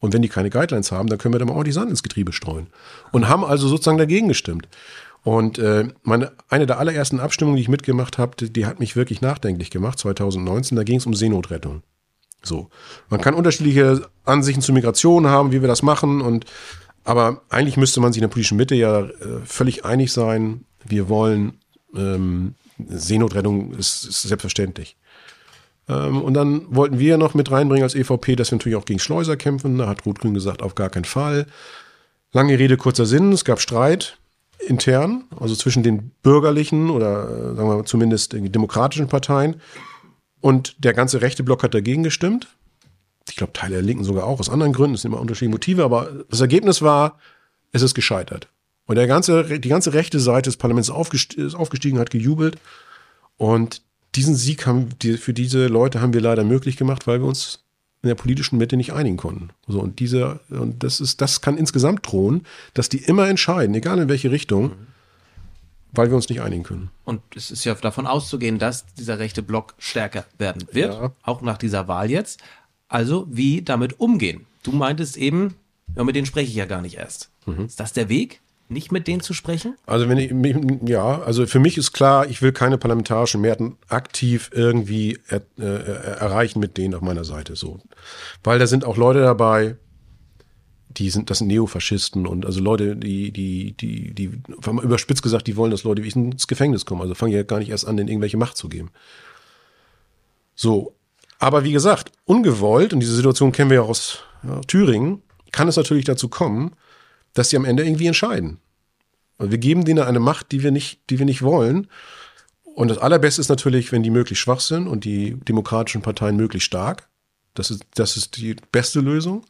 [0.00, 2.32] Und wenn die keine Guidelines haben, dann können wir da mal ordentlich Sand ins Getriebe
[2.32, 2.66] streuen.
[3.12, 4.68] Und haben also sozusagen dagegen gestimmt.
[5.22, 8.96] Und äh, meine, eine der allerersten Abstimmungen, die ich mitgemacht habe, die, die hat mich
[8.96, 11.82] wirklich nachdenklich gemacht, 2019, da ging es um Seenotrettung.
[12.42, 12.68] So.
[13.08, 16.44] Man kann unterschiedliche Ansichten zur Migration haben, wie wir das machen und
[17.04, 19.10] aber eigentlich müsste man sich in der politischen Mitte ja äh,
[19.44, 20.64] völlig einig sein.
[20.84, 21.54] Wir wollen
[21.94, 22.54] ähm,
[22.88, 24.96] Seenotrettung ist, ist selbstverständlich.
[25.88, 28.98] Ähm, und dann wollten wir noch mit reinbringen als EVP, dass wir natürlich auch gegen
[28.98, 29.78] Schleuser kämpfen.
[29.78, 31.46] Da hat Rot-Grün gesagt, auf gar keinen Fall.
[32.32, 33.32] Lange Rede, kurzer Sinn.
[33.32, 34.18] Es gab Streit
[34.66, 39.60] intern, also zwischen den bürgerlichen oder äh, sagen wir mal, zumindest demokratischen Parteien.
[40.40, 42.48] Und der ganze rechte Block hat dagegen gestimmt
[43.28, 45.84] ich glaube, Teile der Linken sogar auch, aus anderen Gründen, es sind immer unterschiedliche Motive,
[45.84, 47.18] aber das Ergebnis war,
[47.72, 48.48] es ist gescheitert.
[48.86, 52.58] Und der ganze, die ganze rechte Seite des Parlaments ist aufgestiegen, hat gejubelt.
[53.36, 53.82] Und
[54.14, 57.64] diesen Sieg haben, für diese Leute haben wir leider möglich gemacht, weil wir uns
[58.02, 59.48] in der politischen Mitte nicht einigen konnten.
[59.66, 63.98] So, und diese, und das ist, das kann insgesamt drohen, dass die immer entscheiden, egal
[63.98, 64.72] in welche Richtung,
[65.92, 66.90] weil wir uns nicht einigen können.
[67.04, 71.12] Und es ist ja davon auszugehen, dass dieser rechte Block stärker werden wird, ja.
[71.22, 72.40] auch nach dieser Wahl jetzt.
[72.94, 74.46] Also wie damit umgehen.
[74.62, 75.56] Du meintest eben,
[75.96, 77.28] ja, mit denen spreche ich ja gar nicht erst.
[77.44, 77.64] Mhm.
[77.64, 78.40] Ist das der Weg?
[78.68, 79.74] Nicht mit denen zu sprechen?
[79.84, 80.32] Also wenn ich,
[80.88, 85.64] ja, also für mich ist klar, ich will keine parlamentarischen Mehrheiten aktiv irgendwie er, äh,
[86.20, 87.80] erreichen mit denen auf meiner Seite, so.
[88.44, 89.76] Weil da sind auch Leute dabei,
[90.88, 94.38] die sind, das sind Neofaschisten und also Leute, die, die, die, die,
[94.84, 97.00] überspitzt gesagt, die wollen, dass Leute wie ich ins Gefängnis kommen.
[97.00, 98.92] Also fangen ja gar nicht erst an, denen irgendwelche Macht zu geben.
[100.54, 100.94] So,
[101.44, 105.76] aber wie gesagt, ungewollt, und diese Situation kennen wir ja aus ja, Thüringen, kann es
[105.76, 106.74] natürlich dazu kommen,
[107.34, 108.60] dass sie am Ende irgendwie entscheiden.
[109.36, 111.88] Und wir geben denen eine Macht, die wir nicht, die wir nicht wollen.
[112.62, 116.66] Und das Allerbeste ist natürlich, wenn die möglichst schwach sind und die demokratischen Parteien möglichst
[116.66, 117.10] stark.
[117.52, 119.44] Das ist, das ist die beste Lösung.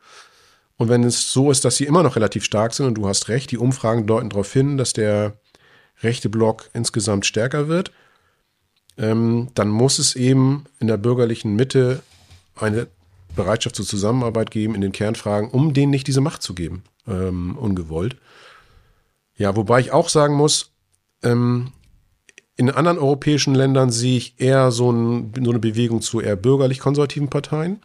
[0.76, 3.28] Und wenn es so ist, dass sie immer noch relativ stark sind, und du hast
[3.28, 5.38] recht, die Umfragen deuten darauf hin, dass der
[6.02, 7.92] rechte Block insgesamt stärker wird,
[8.96, 12.02] ähm, dann muss es eben in der bürgerlichen Mitte
[12.56, 12.86] eine
[13.34, 17.56] Bereitschaft zur Zusammenarbeit geben in den Kernfragen, um denen nicht diese Macht zu geben, ähm,
[17.58, 18.16] ungewollt.
[19.36, 20.72] Ja, wobei ich auch sagen muss,
[21.22, 21.72] ähm,
[22.56, 27.28] in anderen europäischen Ländern sehe ich eher so, ein, so eine Bewegung zu eher bürgerlich-konservativen
[27.28, 27.80] Parteien.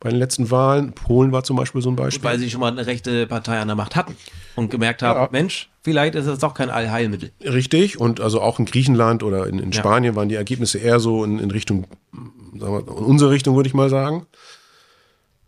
[0.00, 2.24] Bei den letzten Wahlen, Polen war zum Beispiel so ein Beispiel.
[2.24, 4.16] Weil sie schon mal eine rechte Partei an der Macht hatten
[4.56, 5.28] und gemerkt haben, Ja.
[5.30, 7.32] Mensch, vielleicht ist das doch kein Allheilmittel.
[7.42, 9.78] Richtig, und also auch in Griechenland oder in, in Ja.
[9.78, 11.86] Spanien waren die Ergebnisse eher so in, in Richtung,
[12.58, 14.26] sagen wir, in unsere Richtung, würde ich mal sagen.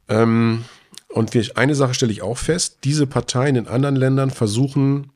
[0.09, 0.65] Ähm,
[1.09, 5.13] und wir, eine Sache stelle ich auch fest, diese Parteien in anderen Ländern versuchen,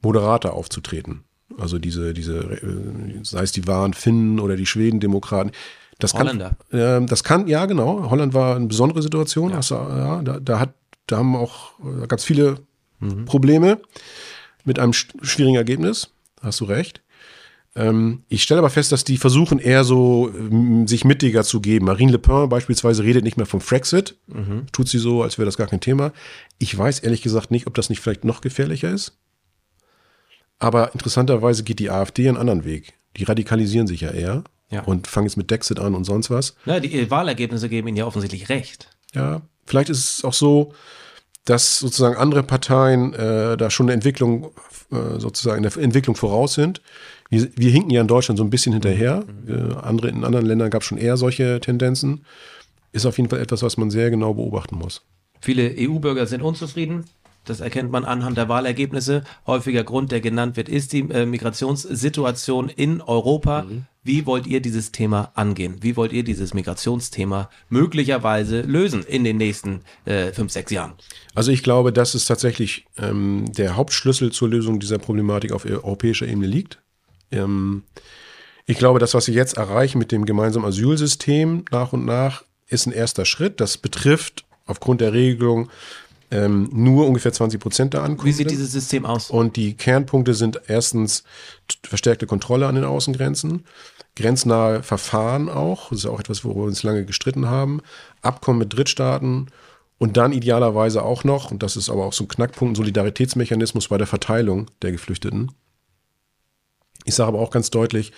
[0.00, 1.24] moderater aufzutreten.
[1.58, 5.50] Also diese, diese, äh, sei es die wahren Finnen oder die Schweden-Demokraten.
[6.00, 6.56] Das kann, Holländer.
[6.72, 8.10] ähm, das kann, ja genau.
[8.10, 9.50] Holland war eine besondere Situation.
[9.52, 9.60] Ja.
[9.60, 10.74] Du, ja, da, da hat,
[11.06, 12.56] da haben auch äh, ganz viele
[13.24, 13.80] Probleme
[14.64, 16.10] mit einem sch- schwierigen Ergebnis.
[16.42, 17.00] Hast du recht.
[17.76, 21.86] Ähm, ich stelle aber fest, dass die versuchen eher so, ähm, sich mittiger zu geben.
[21.86, 24.16] Marine Le Pen beispielsweise redet nicht mehr vom Frexit.
[24.72, 26.12] Tut sie so, als wäre das gar kein Thema.
[26.58, 29.16] Ich weiß ehrlich gesagt nicht, ob das nicht vielleicht noch gefährlicher ist.
[30.58, 32.92] Aber interessanterweise geht die AfD einen anderen Weg.
[33.16, 34.82] Die radikalisieren sich ja eher Ja.
[34.82, 36.54] und fangen jetzt mit Dexit an und sonst was.
[36.64, 38.88] Ja, die Wahlergebnisse geben ihnen ja offensichtlich recht.
[39.14, 40.72] Ja, vielleicht ist es auch so,
[41.44, 44.52] dass sozusagen andere Parteien äh, da schon eine Entwicklung,
[44.92, 46.80] äh, sozusagen eine Entwicklung voraus sind.
[47.30, 49.24] Wir, wir hinken ja in Deutschland so ein bisschen hinterher.
[49.48, 52.24] Äh, andere, in anderen Ländern gab es schon eher solche Tendenzen.
[52.92, 55.02] Ist auf jeden Fall etwas, was man sehr genau beobachten muss.
[55.40, 57.04] Viele EU-Bürger sind unzufrieden.
[57.50, 59.24] Das erkennt man anhand der Wahlergebnisse.
[59.44, 63.66] Häufiger Grund, der genannt wird, ist die äh, Migrationssituation in Europa.
[64.04, 65.78] Wie wollt ihr dieses Thema angehen?
[65.80, 70.92] Wie wollt ihr dieses Migrationsthema möglicherweise lösen in den nächsten äh, fünf, sechs Jahren?
[71.34, 76.28] Also ich glaube, dass es tatsächlich ähm, der Hauptschlüssel zur Lösung dieser Problematik auf europäischer
[76.28, 76.78] Ebene liegt.
[77.32, 77.82] Ähm,
[78.64, 82.86] ich glaube, das, was wir jetzt erreichen mit dem gemeinsamen Asylsystem nach und nach, ist
[82.86, 83.60] ein erster Schritt.
[83.60, 85.68] Das betrifft aufgrund der Regelung
[86.30, 88.24] ähm, nur ungefähr 20 Prozent der Ankunft.
[88.24, 89.30] Wie sieht dieses System aus?
[89.30, 91.24] Und die Kernpunkte sind erstens
[91.82, 93.64] verstärkte Kontrolle an den Außengrenzen,
[94.16, 97.80] grenznahe Verfahren auch, das ist auch etwas, worüber wir uns lange gestritten haben,
[98.22, 99.48] Abkommen mit Drittstaaten
[99.98, 103.88] und dann idealerweise auch noch, und das ist aber auch so ein Knackpunkt, ein Solidaritätsmechanismus
[103.88, 105.52] bei der Verteilung der Geflüchteten.
[107.04, 108.12] Ich sage aber auch ganz deutlich,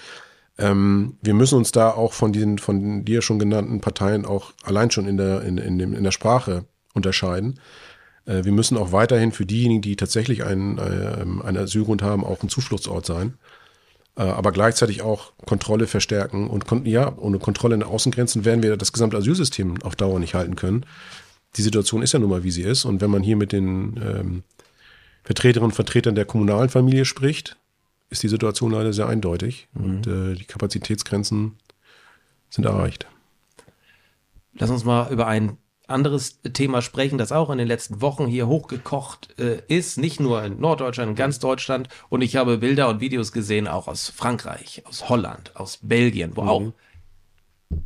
[0.58, 4.90] ähm, wir müssen uns da auch von diesen von dir schon genannten Parteien auch allein
[4.90, 7.58] schon in der, in, in, dem, in der Sprache unterscheiden.
[8.26, 10.82] Äh, wir müssen auch weiterhin für diejenigen, die tatsächlich einen, äh,
[11.44, 13.34] einen Asylgrund haben, auch ein Zufluchtsort sein.
[14.16, 16.48] Äh, aber gleichzeitig auch Kontrolle verstärken.
[16.48, 20.18] Und kon ja, ohne Kontrolle in den Außengrenzen werden wir das gesamte Asylsystem auf Dauer
[20.18, 20.84] nicht halten können.
[21.56, 22.84] Die Situation ist ja nun mal, wie sie ist.
[22.84, 24.42] Und wenn man hier mit den ähm,
[25.24, 27.56] Vertreterinnen und Vertretern der kommunalen Familie spricht,
[28.10, 29.68] ist die Situation leider sehr eindeutig.
[29.74, 31.56] Und äh, die Kapazitätsgrenzen
[32.50, 33.06] sind erreicht.
[34.54, 35.56] Lass uns mal über ein
[35.92, 40.42] anderes Thema sprechen, das auch in den letzten Wochen hier hochgekocht äh, ist, nicht nur
[40.42, 41.88] in Norddeutschland, in ganz Deutschland.
[42.08, 46.42] Und ich habe Bilder und Videos gesehen, auch aus Frankreich, aus Holland, aus Belgien, wo
[46.42, 46.72] auch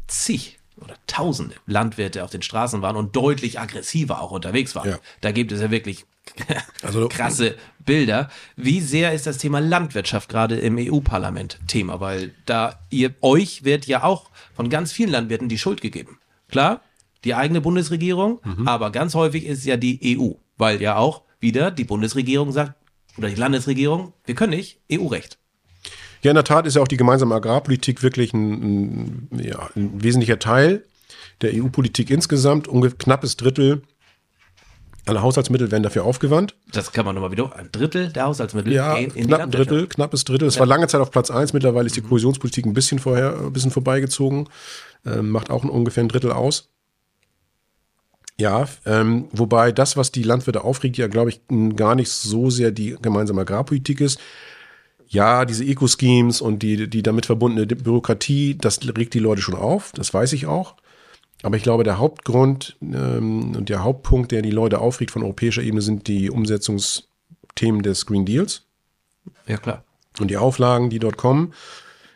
[0.07, 4.91] zig oder tausende Landwirte auf den Straßen waren und deutlich aggressiver auch unterwegs waren.
[4.91, 4.99] Ja.
[5.21, 6.05] Da gibt es ja wirklich
[6.83, 8.29] Also- krasse Bilder.
[8.57, 12.01] Wie sehr ist das Thema Landwirtschaft gerade im EU-Parlament Thema?
[12.01, 16.19] Weil da ihr euch wird ja auch von ganz vielen Landwirten die Schuld gegeben.
[16.49, 16.81] Klar,
[17.27, 21.85] die eigene Bundesregierung, aber ganz häufig ist ja die EU, weil ja auch wieder die
[21.85, 22.75] Bundesregierung sagt
[23.19, 25.39] oder die Landesregierung, wir können nicht EU-Recht.
[26.23, 30.03] Ja, in der Tat ist ja auch die gemeinsame Agrarpolitik wirklich ein, ein, ja, ein
[30.03, 30.85] wesentlicher Teil
[31.43, 32.69] der EU-Politik insgesamt.
[32.69, 33.83] Ungefähr knappes Drittel
[35.07, 36.57] aller Haushaltsmittel werden dafür aufgewandt.
[36.73, 37.55] Das kann man nochmal wieder.
[37.55, 39.51] Ein Drittel der Haushaltsmittel Ja, in die knapp ein.
[39.51, 40.49] Drittel, knappes Drittel.
[40.49, 41.53] Es war lange Zeit auf Platz eins.
[41.53, 44.49] Mittlerweile ist die Kohäsionspolitik ein bisschen vorher, ein bisschen vorbeigezogen.
[45.05, 46.71] Ähm, macht auch ein, ungefähr ein Drittel aus.
[48.39, 51.41] Ja, ähm, wobei das, was die Landwirte aufregt, ja, glaube ich,
[51.75, 54.21] gar nicht so sehr die gemeinsame Agrarpolitik ist.
[55.09, 59.93] Ja, diese Eco-Schemes und die, die damit verbundene Bürokratie, das regt die Leute schon auf,
[59.93, 60.75] das weiß ich auch.
[61.43, 65.63] Aber ich glaube, der Hauptgrund ähm, und der Hauptpunkt, der die Leute aufregt von europäischer
[65.63, 68.63] Ebene, sind die Umsetzungsthemen des Green Deals
[69.47, 69.85] Ja, klar.
[70.19, 71.55] und die Auflagen, die dort kommen.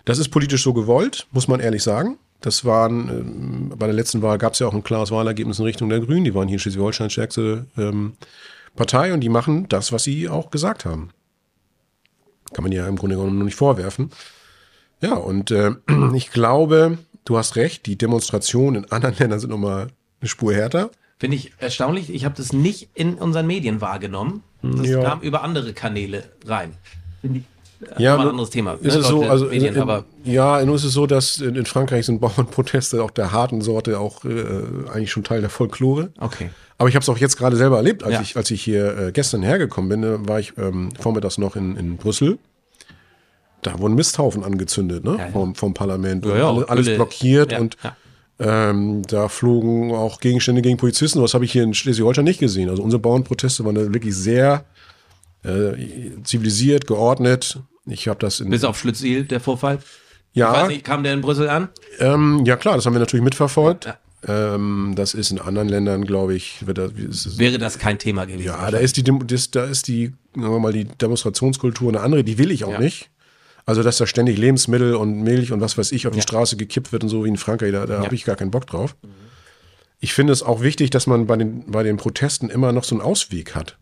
[0.05, 2.19] Das ist politisch so gewollt, muss man ehrlich sagen.
[2.41, 5.65] Das waren, ähm, bei der letzten Wahl gab es ja auch ein klares Wahlergebnis in
[5.67, 6.25] Richtung der Grünen.
[6.25, 8.15] Die waren hier in Schleswig-Holstein stärkste ähm,
[8.77, 11.11] Partei und die machen das, was sie auch gesagt haben.
[12.53, 14.11] Kann man ja im Grunde genommen noch nicht vorwerfen.
[15.03, 15.73] Ja, und äh,
[16.15, 19.89] ich glaube, du hast recht, die Demonstrationen in anderen Ländern sind nochmal
[20.21, 20.91] eine Spur härter.
[21.19, 22.09] Finde ich erstaunlich.
[22.13, 24.43] Ich habe das nicht in unseren Medien wahrgenommen.
[24.63, 25.03] Das Ja.
[25.03, 26.73] kam über andere Kanäle rein.
[27.21, 27.45] Finde ich
[27.99, 28.75] Ja, aber ein nur anderes Thema.
[28.75, 31.55] Ist ne, es so, also Medien, in, aber ja, nur ist es so, dass in,
[31.55, 34.45] in Frankreich sind Bauernproteste auch der harten Sorte auch äh,
[34.93, 36.11] eigentlich schon Teil der Folklore.
[36.21, 36.51] okay.
[36.77, 38.21] Aber ich habe es auch jetzt gerade selber erlebt, als Ja.
[38.23, 41.77] ich als ich hier äh, gestern hergekommen bin, äh, war ich ähm, vormittags noch in,
[41.77, 42.39] in Brüssel.
[43.63, 45.17] Da wurden Misthaufen angezündet, ne?
[45.19, 45.33] Ja, ja.
[45.33, 46.25] Vom, vom Parlament.
[46.25, 46.97] Ja, alle, alles Öle.
[46.97, 47.77] blockiert und
[48.39, 51.21] ähm, da flogen auch Gegenstände gegen Polizisten.
[51.23, 52.71] Was habe ich hier in Schleswig-Holstein nicht gesehen.
[52.71, 54.65] Also unsere Bauernproteste waren da wirklich sehr
[55.45, 55.73] äh,
[56.25, 57.59] zivilisiert, geordnet.
[57.91, 59.79] Ich habe das in Bis auf Schlütziel, der Vorfall.
[60.33, 61.69] ja, Ich weiß nicht, kam der in Brüssel an?
[61.99, 63.85] ähm, ja klar, das haben wir natürlich mitverfolgt.
[63.87, 63.99] Ja.
[64.55, 68.45] Ähm, das ist in anderen Ländern, glaube ich, das, ist Wäre das kein Thema gewesen.
[68.45, 72.23] ja, da ist die, das, da ist die, sagen wir mal, die Demonstrationskultur eine andere.
[72.23, 72.79] Die will ich auch Ja.
[72.81, 73.09] nicht.
[73.67, 76.23] Also, dass da ständig Lebensmittel und Milch und was weiß ich auf die Ja.
[76.23, 78.05] Straße gekippt wird und so wie in Frankreich, da, da Ja.
[78.05, 78.95] habe ich gar keinen Bock drauf.
[80.01, 82.95] Ich finde es auch wichtig, dass man bei den, bei den Protesten immer noch so
[82.95, 83.77] einen Ausweg hat.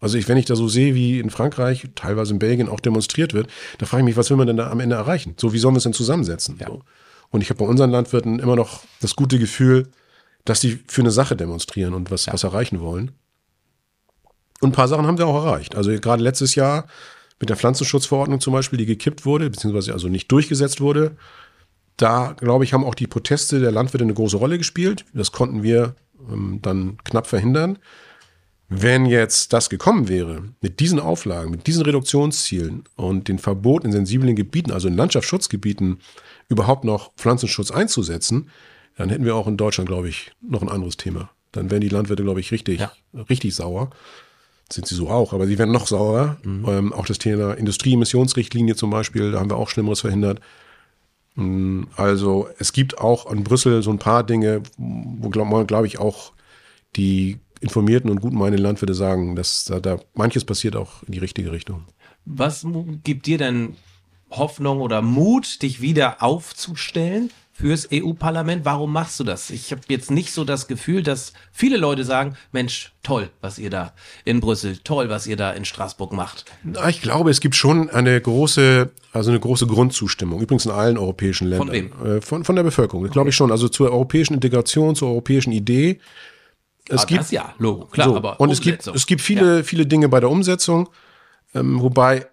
[0.00, 3.34] Also ich, wenn ich da so sehe, wie in Frankreich, teilweise in Belgien auch demonstriert
[3.34, 5.34] wird, da frage ich mich, was will man denn da am Ende erreichen?
[5.38, 6.58] So, wie sollen wir es denn zusammensetzen?
[6.66, 6.82] So.
[7.30, 9.88] Und ich habe bei unseren Landwirten immer noch das gute Gefühl,
[10.44, 13.12] dass die für eine Sache demonstrieren und was, was erreichen wollen.
[14.60, 15.76] Und ein paar Sachen haben wir auch erreicht.
[15.76, 16.86] Also gerade letztes Jahr
[17.38, 21.16] mit der Pflanzenschutzverordnung zum Beispiel, die gekippt wurde, beziehungsweise also nicht durchgesetzt wurde,
[21.96, 25.04] da, glaube ich, haben auch die Proteste der Landwirte eine große Rolle gespielt.
[25.12, 25.94] Das konnten wir
[26.30, 27.78] ähm, dann knapp verhindern.
[28.72, 33.92] Wenn jetzt das gekommen wäre, mit diesen Auflagen, mit diesen Reduktionszielen und den Verboten in
[33.92, 35.98] sensiblen Gebieten, also in Landschaftsschutzgebieten,
[36.48, 38.48] überhaupt noch Pflanzenschutz einzusetzen,
[38.96, 41.30] dann hätten wir auch in Deutschland, glaube ich, noch ein anderes Thema.
[41.50, 42.92] Dann wären die Landwirte, glaube ich, richtig, Ja.
[43.28, 43.90] richtig sauer.
[44.72, 46.36] Sind sie so auch, aber sie werden noch sauer.
[46.44, 50.38] Ähm, auch das Thema Industrieemissionsrichtlinie zum Beispiel, da haben wir auch Schlimmeres verhindert.
[51.34, 55.98] Mm, Also es gibt auch in Brüssel so ein paar Dinge, wo glaube glaub ich
[55.98, 56.32] auch
[56.94, 61.52] die informierten und gutmeinenden Landwirte sagen, dass da, da manches passiert auch in die richtige
[61.52, 61.84] Richtung.
[62.24, 62.66] Was
[63.04, 63.76] gibt dir denn
[64.30, 68.64] Hoffnung oder Mut, dich wieder aufzustellen fürs EU-Parlament?
[68.64, 69.50] Warum machst du das?
[69.50, 73.68] Ich habe jetzt nicht so das Gefühl, dass viele Leute sagen, Mensch, toll, was ihr
[73.70, 73.92] da
[74.24, 76.44] in Brüssel, toll, was ihr da in Straßburg macht.
[76.88, 81.48] Ich glaube, es gibt schon eine große, also eine große Grundzustimmung, übrigens in allen europäischen
[81.48, 81.72] Ländern.
[81.72, 81.92] wem?
[82.04, 83.50] Äh, Von, von der Bevölkerung, das glaube ich schon.
[83.50, 85.98] Also zur europäischen Integration, zur europäischen Idee.
[86.88, 89.62] Es Ah, gibt, das ja, Logo, klar, so, aber und es gibt, es gibt viele,
[89.64, 90.88] viele Dinge bei der Umsetzung,
[91.54, 92.26] ähm, wobei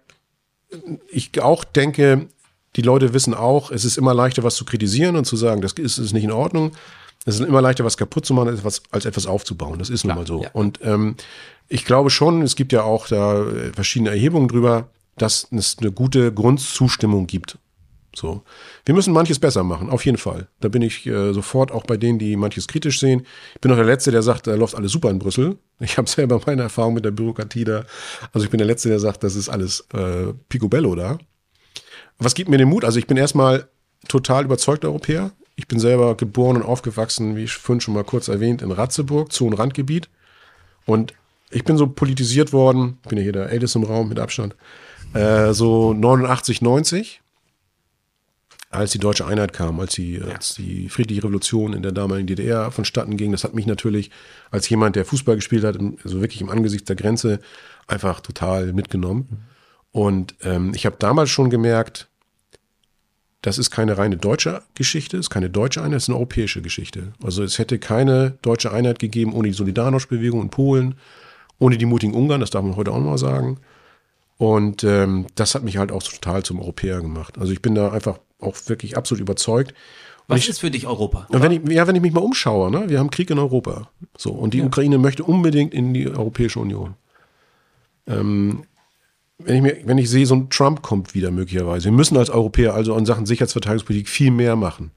[1.10, 2.28] ich auch denke,
[2.76, 5.72] die Leute wissen auch, es ist immer leichter, was zu kritisieren und zu sagen, das
[5.72, 6.72] ist, ist nicht in Ordnung.
[7.24, 9.78] Es ist immer leichter, was kaputt zu machen, als etwas, als etwas aufzubauen.
[9.78, 10.42] Das ist nun mal so.
[10.42, 10.50] ja.
[10.52, 11.16] Und ähm,
[11.68, 15.90] ich glaube schon, es gibt ja auch da äh, verschiedene Erhebungen drüber, dass es eine
[15.90, 17.58] gute Grundzustimmung gibt.
[18.18, 18.42] So.
[18.84, 20.48] Wir müssen manches besser machen, auf jeden Fall.
[20.60, 23.26] Da bin ich äh, sofort auch bei denen, die manches kritisch sehen.
[23.54, 25.56] Ich bin auch der Letzte, der sagt, da läuft alles super in Brüssel.
[25.80, 27.84] Ich habe selber meine Erfahrung mit der Bürokratie da.
[28.32, 31.18] Also ich bin der Letzte, der sagt, das ist alles äh, picobello da.
[32.18, 32.84] Was gibt mir den Mut?
[32.84, 33.68] Also ich bin erstmal
[34.08, 35.30] total überzeugter Europäer.
[35.54, 39.32] Ich bin selber geboren und aufgewachsen, wie ich vorhin schon mal kurz erwähnt, in Ratzeburg,
[39.32, 40.08] Zonenrandgebiet.
[40.86, 41.14] Und
[41.50, 44.56] ich bin so politisiert worden, bin ja hier der Älteste im Raum mit Abstand,
[45.14, 47.22] äh, so 89, 90
[48.70, 52.70] als die deutsche Einheit kam, als die, als die friedliche Revolution in der damaligen DDR
[52.70, 54.10] vonstatten ging, das hat mich natürlich
[54.50, 57.40] als jemand, der Fußball gespielt hat, also wirklich im Angesicht der Grenze,
[57.86, 59.46] einfach total mitgenommen.
[59.90, 62.08] Und ähm, ich habe damals schon gemerkt,
[63.40, 66.60] das ist keine reine deutsche Geschichte, es ist keine deutsche Einheit, es ist eine europäische
[66.60, 67.12] Geschichte.
[67.22, 70.96] Also es hätte keine deutsche Einheit gegeben ohne die Solidarność-Bewegung in Polen,
[71.58, 73.60] ohne die mutigen Ungarn, das darf man heute auch mal sagen.
[74.36, 77.38] Und ähm, das hat mich halt auch total zum Europäer gemacht.
[77.38, 79.72] Also ich bin da einfach auch wirklich absolut überzeugt.
[80.26, 81.26] Und Was ich, ist für dich Europa?
[81.30, 83.90] und wenn ich, ja, wenn ich mich mal umschaue, ne, wir haben Krieg in Europa.
[84.16, 86.94] So, und die Ukraine möchte unbedingt in die Europäische Union.
[88.06, 88.64] Ähm,
[89.38, 91.86] wenn ich mir, wenn ich sehe, so ein Trump kommt wieder möglicherweise.
[91.86, 94.90] Wir müssen als Europäer also in Sachen Sicherheitsverteidigungspolitik viel mehr machen.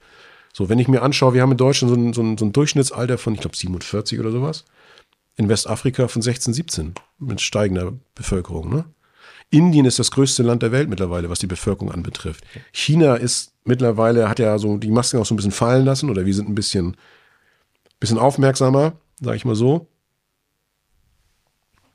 [0.52, 2.52] So, wenn ich mir anschaue, wir haben in Deutschland so ein, so ein, so ein
[2.52, 4.64] Durchschnittsalter von, ich glaube, 47 oder sowas.
[5.36, 8.68] In Westafrika von 16, 17 mit steigender Bevölkerung.
[8.68, 8.84] Ne?
[9.52, 12.42] Indien ist das größte Land der Welt mittlerweile, was die Bevölkerung anbetrifft.
[12.72, 16.24] China ist mittlerweile, hat ja so die Masken auch so ein bisschen fallen lassen oder
[16.24, 16.96] wir sind ein bisschen,
[18.00, 19.88] bisschen aufmerksamer, sage ich mal so.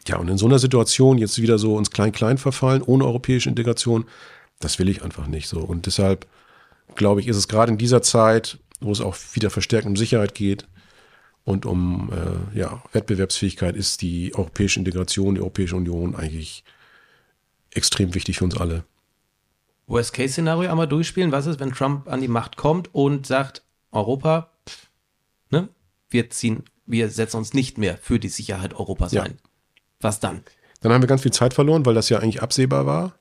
[0.08, 4.06] Ja, und in so einer Situation jetzt wieder so ins Klein-Klein verfallen, ohne europäische Integration,
[4.60, 5.60] das will ich einfach nicht so.
[5.60, 6.28] Und deshalb
[6.96, 10.36] glaube ich, ist es gerade in dieser Zeit, wo es auch wieder verstärkt um Sicherheit
[10.36, 10.68] geht
[11.44, 16.64] und um äh, ja, Wettbewerbsfähigkeit, ist die europäische Integration, die Europäische Union eigentlich
[17.72, 18.84] extrem wichtig für uns alle.
[19.88, 21.32] Worst-Case-Szenario einmal durchspielen.
[21.32, 24.88] Was ist, wenn Trump an die Macht kommt und sagt, Europa, pff,
[25.50, 25.70] ne,
[26.10, 29.24] wir ziehen, wir setzen uns nicht mehr für die Sicherheit Europas Ja.
[29.24, 29.38] ein.
[30.02, 30.42] Was dann?
[30.82, 33.18] Dann haben wir ganz viel Zeit verloren, weil das ja eigentlich absehbar war.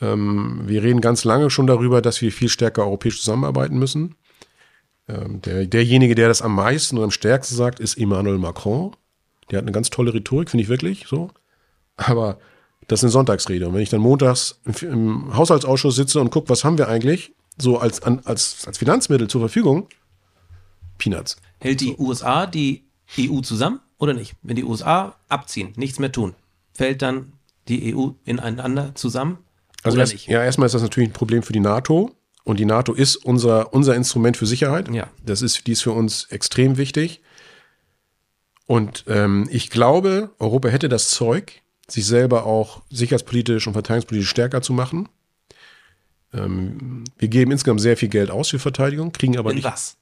[0.00, 4.16] Ähm, wir reden ganz lange schon darüber, dass wir viel stärker europäisch zusammenarbeiten müssen.
[5.08, 8.96] Ähm, der, derjenige, der das am meisten und am stärksten sagt, ist Emmanuel Macron.
[9.50, 11.30] Der hat eine ganz tolle Rhetorik, finde ich wirklich so.
[11.96, 12.38] Aber
[12.88, 13.68] das ist eine Sonntagsrede.
[13.68, 17.78] Und wenn ich dann montags im, Haushaltsausschuss sitze und gucke, was haben wir eigentlich so
[17.78, 19.88] als, an, als, als Finanzmittel zur Verfügung,
[20.98, 21.36] Peanuts.
[21.58, 22.84] Hält die USA die
[23.18, 24.34] EU zusammen oder nicht?
[24.42, 26.34] Wenn die USA abziehen, nichts mehr tun,
[26.72, 27.32] fällt dann
[27.68, 29.38] die EU ineinander zusammen
[29.82, 30.26] Also oder das, nicht?
[30.28, 32.14] ja, erstmal ist das natürlich ein Problem für die NATO.
[32.44, 34.92] Und die NATO ist unser, unser Instrument für Sicherheit.
[34.92, 35.08] Ja.
[35.24, 37.20] Das ist, die ist für uns extrem wichtig.
[38.66, 41.60] Und ähm, ich glaube, Europa hätte das Zeug,
[41.92, 45.08] sich selber auch sicherheitspolitisch und verteidigungspolitisch stärker zu machen.
[46.32, 49.64] Ähm, wir geben insgesamt sehr viel Geld aus für Verteidigung, kriegen aber In nicht.
[49.64, 49.96] was?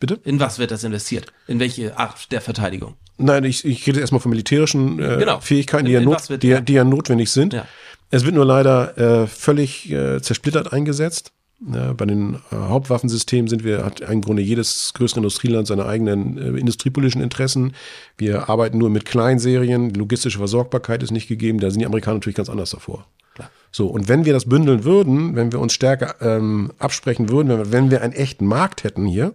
[0.00, 0.20] Bitte?
[0.24, 1.32] In was wird das investiert?
[1.46, 2.94] In welche Art der Verteidigung?
[3.16, 5.40] Nein, ich, ich rede erstmal von militärischen äh, Genau.
[5.40, 6.60] Fähigkeiten, die In- ja, in not, was wird- die, ja.
[6.60, 7.52] die ja notwendig sind.
[7.52, 7.66] Ja.
[8.10, 11.32] Es wird nur leider äh, völlig äh, zersplittert eingesetzt.
[11.60, 16.58] Bei den äh, Hauptwaffensystemen sind wir, hat im Grunde jedes größere Industrieland seine eigenen äh,
[16.58, 17.74] industriepolitischen Interessen.
[18.16, 22.18] Wir arbeiten nur mit Kleinserien, die logistische Versorgbarkeit ist nicht gegeben, da sind die Amerikaner
[22.18, 23.06] natürlich ganz anders davor.
[23.34, 23.50] Klar.
[23.72, 27.58] So, und wenn wir das bündeln würden, wenn wir uns stärker ähm, absprechen würden, wenn
[27.58, 29.34] wir, wenn wir einen echten Markt hätten hier,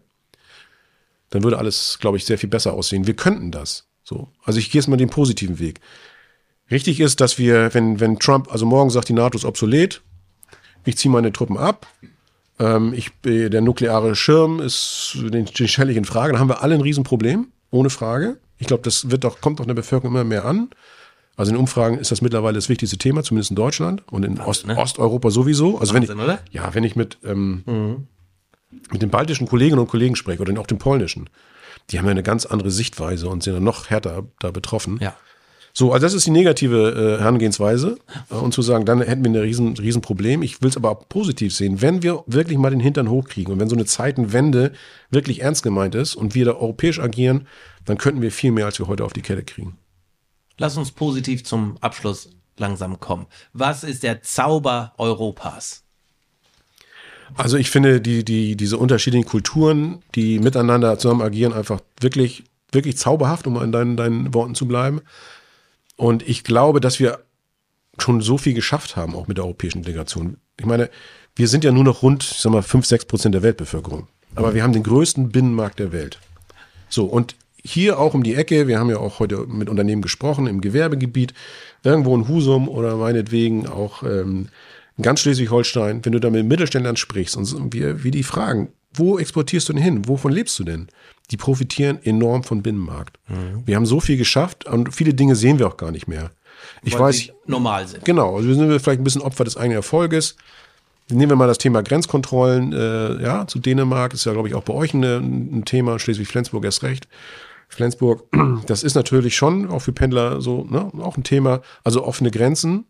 [1.30, 3.06] dann würde alles, glaube ich, sehr viel besser aussehen.
[3.06, 3.88] Wir könnten das.
[4.04, 4.30] So.
[4.44, 5.82] Also ich gehe jetzt mal den positiven Weg.
[6.72, 10.02] Richtig ist, dass wir, wenn, wenn Trump, also morgen sagt, die NATO ist obsolet,
[10.86, 11.88] ich ziehe meine Truppen ab,
[12.64, 16.50] ähm, ich, äh, der nukleare Schirm ist, den, den stelle ich in Frage, dann haben
[16.50, 18.38] wir alle ein Riesenproblem, ohne Frage.
[18.58, 20.70] Ich glaube, das wird doch, kommt doch in der Bevölkerung immer mehr an.
[21.36, 24.68] Also in Umfragen ist das mittlerweile das wichtigste Thema, zumindest in Deutschland und in Ost,
[24.68, 24.78] ne?
[24.78, 25.80] Osteuropa sowieso.
[25.80, 26.40] Also Wahnsinn, wenn ich, oder?
[26.52, 28.08] Ja, wenn ich mit, ähm,
[28.92, 31.30] mit den baltischen Kolleginnen und Kollegen spreche oder auch den polnischen,
[31.90, 35.00] die haben ja eine ganz andere Sichtweise und sind ja noch härter da betroffen.
[35.02, 35.16] Ja.
[35.76, 37.98] So, also das ist die negative äh, Herangehensweise.
[38.30, 40.44] Äh, und zu sagen, dann hätten wir ein riesen, riesen Problem.
[40.44, 41.82] Ich will es aber auch positiv sehen.
[41.82, 44.72] Wenn wir wirklich mal den Hintern hochkriegen und wenn so eine Zeitenwende
[45.10, 47.48] wirklich ernst gemeint ist und wir da europäisch agieren,
[47.86, 49.78] dann könnten wir viel mehr, als wir heute auf die Kette kriegen.
[50.60, 53.26] Lass uns positiv zum Abschluss langsam kommen.
[53.54, 55.84] Was ist der Zauber Europas?
[57.36, 62.96] Also ich finde die, die, diese unterschiedlichen Kulturen, die miteinander zusammen agieren, einfach wirklich, wirklich
[62.98, 65.02] zauberhaft, um an deinen, deinen Worten zu bleiben.
[65.96, 67.20] Und ich glaube, dass wir
[68.00, 70.38] schon so viel geschafft haben, auch mit der europäischen Integration.
[70.60, 70.90] Ich meine,
[71.36, 74.08] wir sind ja nur noch rund, ich sag mal, 5, 6 Prozent der Weltbevölkerung.
[74.36, 76.20] Aber wir haben den größten Binnenmarkt der Welt.
[76.90, 80.48] So, und hier auch um die Ecke, wir haben ja auch heute mit Unternehmen gesprochen,
[80.48, 81.34] im Gewerbegebiet,
[81.84, 84.50] irgendwo in Husum oder meinetwegen auch ähm,
[85.02, 89.18] ganz Schleswig-Holstein, wenn du da mit Mittelständlern sprichst und so, wie, wie die fragen, wo
[89.20, 90.08] exportierst du denn hin?
[90.08, 90.88] Wovon lebst du denn?
[91.32, 93.18] Die profitieren enorm von Binnenmarkt.
[93.66, 96.32] Wir haben so viel geschafft und viele Dinge sehen wir auch gar nicht mehr.
[96.84, 98.06] Ich Weil weiß, sie normal sind.
[98.06, 100.36] Genau, also wir sind vielleicht ein bisschen Opfer des eigenen Erfolges.
[101.10, 104.64] Nehmen wir mal das Thema Grenzkontrollen, äh, ja, zu Dänemark, ist ja, glaube ich, auch
[104.64, 107.08] bei euch eine, ein Thema, Schleswig-Flensburg erst recht.
[107.68, 108.26] Flensburg,
[108.68, 111.62] das ist natürlich schon auch für Pendler so, ne, auch ein Thema.
[111.84, 112.86] Also offene Grenzen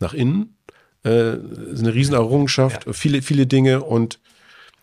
[0.00, 0.56] nach innen,
[1.04, 4.18] äh, ist eine Riesenerrungenschaft, viele, viele Dinge und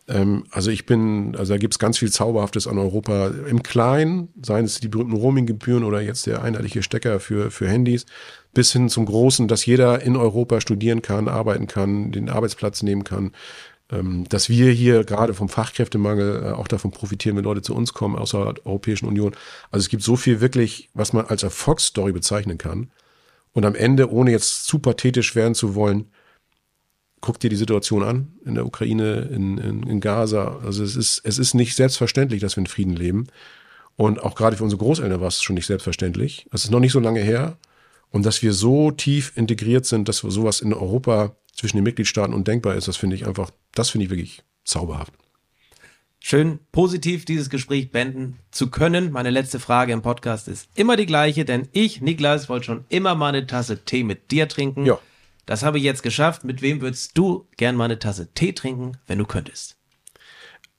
[0.08, 4.80] also ich bin, also da gibt's ganz viel Zauberhaftes an Europa im Kleinen, seien es
[4.80, 8.06] die berühmten Roaminggebühren oder jetzt der einheitliche Stecker für, für Handys,
[8.54, 13.04] bis hin zum Großen, dass jeder in Europa studieren kann, arbeiten kann, den Arbeitsplatz nehmen
[13.04, 13.32] kann.
[13.92, 17.94] Ähm, dass wir hier gerade vom Fachkräftemangel äh, auch davon profitieren, wenn Leute zu uns
[17.94, 19.36] kommen aus der Europäischen Union.
[19.70, 22.92] Also es gibt so viel wirklich, was man als Erfolgsstory bezeichnen kann.
[23.54, 26.10] Und am Ende, ohne jetzt zu pathetisch werden zu wollen,
[27.26, 30.60] guck dir die Situation an in der Ukraine, in, in, in Gaza.
[30.64, 33.28] Also es ist, es ist nicht selbstverständlich, dass wir in Frieden leben.
[33.96, 36.48] Und auch gerade für unsere Großeltern war es schon nicht selbstverständlich.
[36.54, 37.58] Es ist noch nicht so lange her.
[38.12, 42.76] Und dass wir so tief integriert sind, dass sowas in Europa zwischen den Mitgliedstaaten undenkbar
[42.76, 45.14] ist, das finde ich einfach, das finde ich wirklich zauberhaft.
[46.20, 49.12] Schön positiv dieses Gespräch beenden zu können.
[49.12, 53.16] Meine letzte Frage im Podcast ist immer die gleiche, denn ich, Niklas, wollte schon immer
[53.16, 54.86] mal eine Tasse Tee mit dir trinken.
[54.86, 55.00] Ja.
[55.46, 56.44] Das habe ich jetzt geschafft.
[56.44, 59.76] Mit wem würdest du gern mal eine Tasse Tee trinken, wenn du könntest?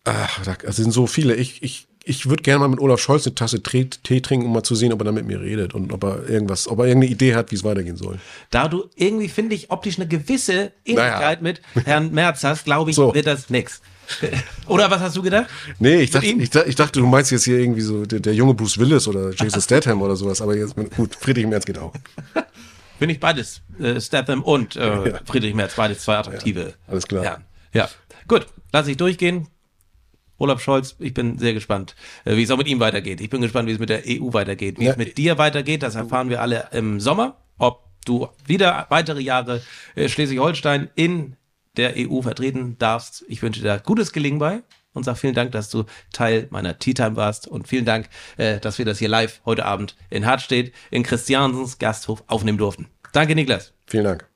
[0.05, 1.35] Ach, da das sind so viele.
[1.35, 4.53] Ich, ich, ich würde gerne mal mit Olaf Scholz eine Tasse Tee, Tee trinken, um
[4.53, 6.87] mal zu sehen, ob er da mit mir redet und ob er irgendwas, ob er
[6.87, 8.19] irgendeine Idee hat, wie es weitergehen soll.
[8.51, 11.61] Da du irgendwie, finde ich, optisch eine gewisse Ähnlichkeit Naja.
[11.75, 13.15] mit Herrn Merz hast, glaube ich, So.
[13.15, 13.81] wird das nix.
[14.69, 15.47] Oder was hast du gedacht?
[15.81, 18.35] Nee, ich dachte, ich, dachte- ich dachte, du meinst jetzt hier irgendwie so der, der
[18.35, 21.93] junge Bruce Willis oder Jason Statham oder sowas, aber jetzt, gut, Friedrich Merz geht auch.
[22.99, 23.63] Finde ich beides.
[23.79, 25.21] Äh, Statham und äh, ja.
[25.25, 26.61] Friedrich Merz, beides zwei attraktive.
[26.61, 27.25] Ja, alles klar.
[27.25, 27.39] Ja.
[27.73, 27.89] ja.
[28.29, 29.49] Gut, lass ich durchgehen.
[30.39, 31.95] Olaf Scholz, ich bin sehr gespannt,
[32.25, 33.21] äh, wie es auch mit ihm weitergeht.
[33.21, 34.79] Ich bin gespannt, wie es mit der EU weitergeht.
[34.79, 34.91] Wie ja.
[34.91, 37.39] es mit dir weitergeht, das erfahren wir alle im Sommer.
[37.59, 39.63] Ob du wieder weitere Jahre
[39.95, 41.37] äh, Schleswig-Holstein in
[41.77, 43.25] der EU vertreten darfst.
[43.29, 44.63] Ich wünsche dir gutes Gelingen bei
[44.97, 48.59] und sage vielen Dank, dass du Teil meiner Tea Time warst und vielen Dank, äh,
[48.59, 52.89] dass wir das hier live heute Abend in Hartstedt in Christiansens Gasthof aufnehmen durften.
[53.13, 53.73] Danke, Niklas.
[53.87, 54.36] Vielen Dank.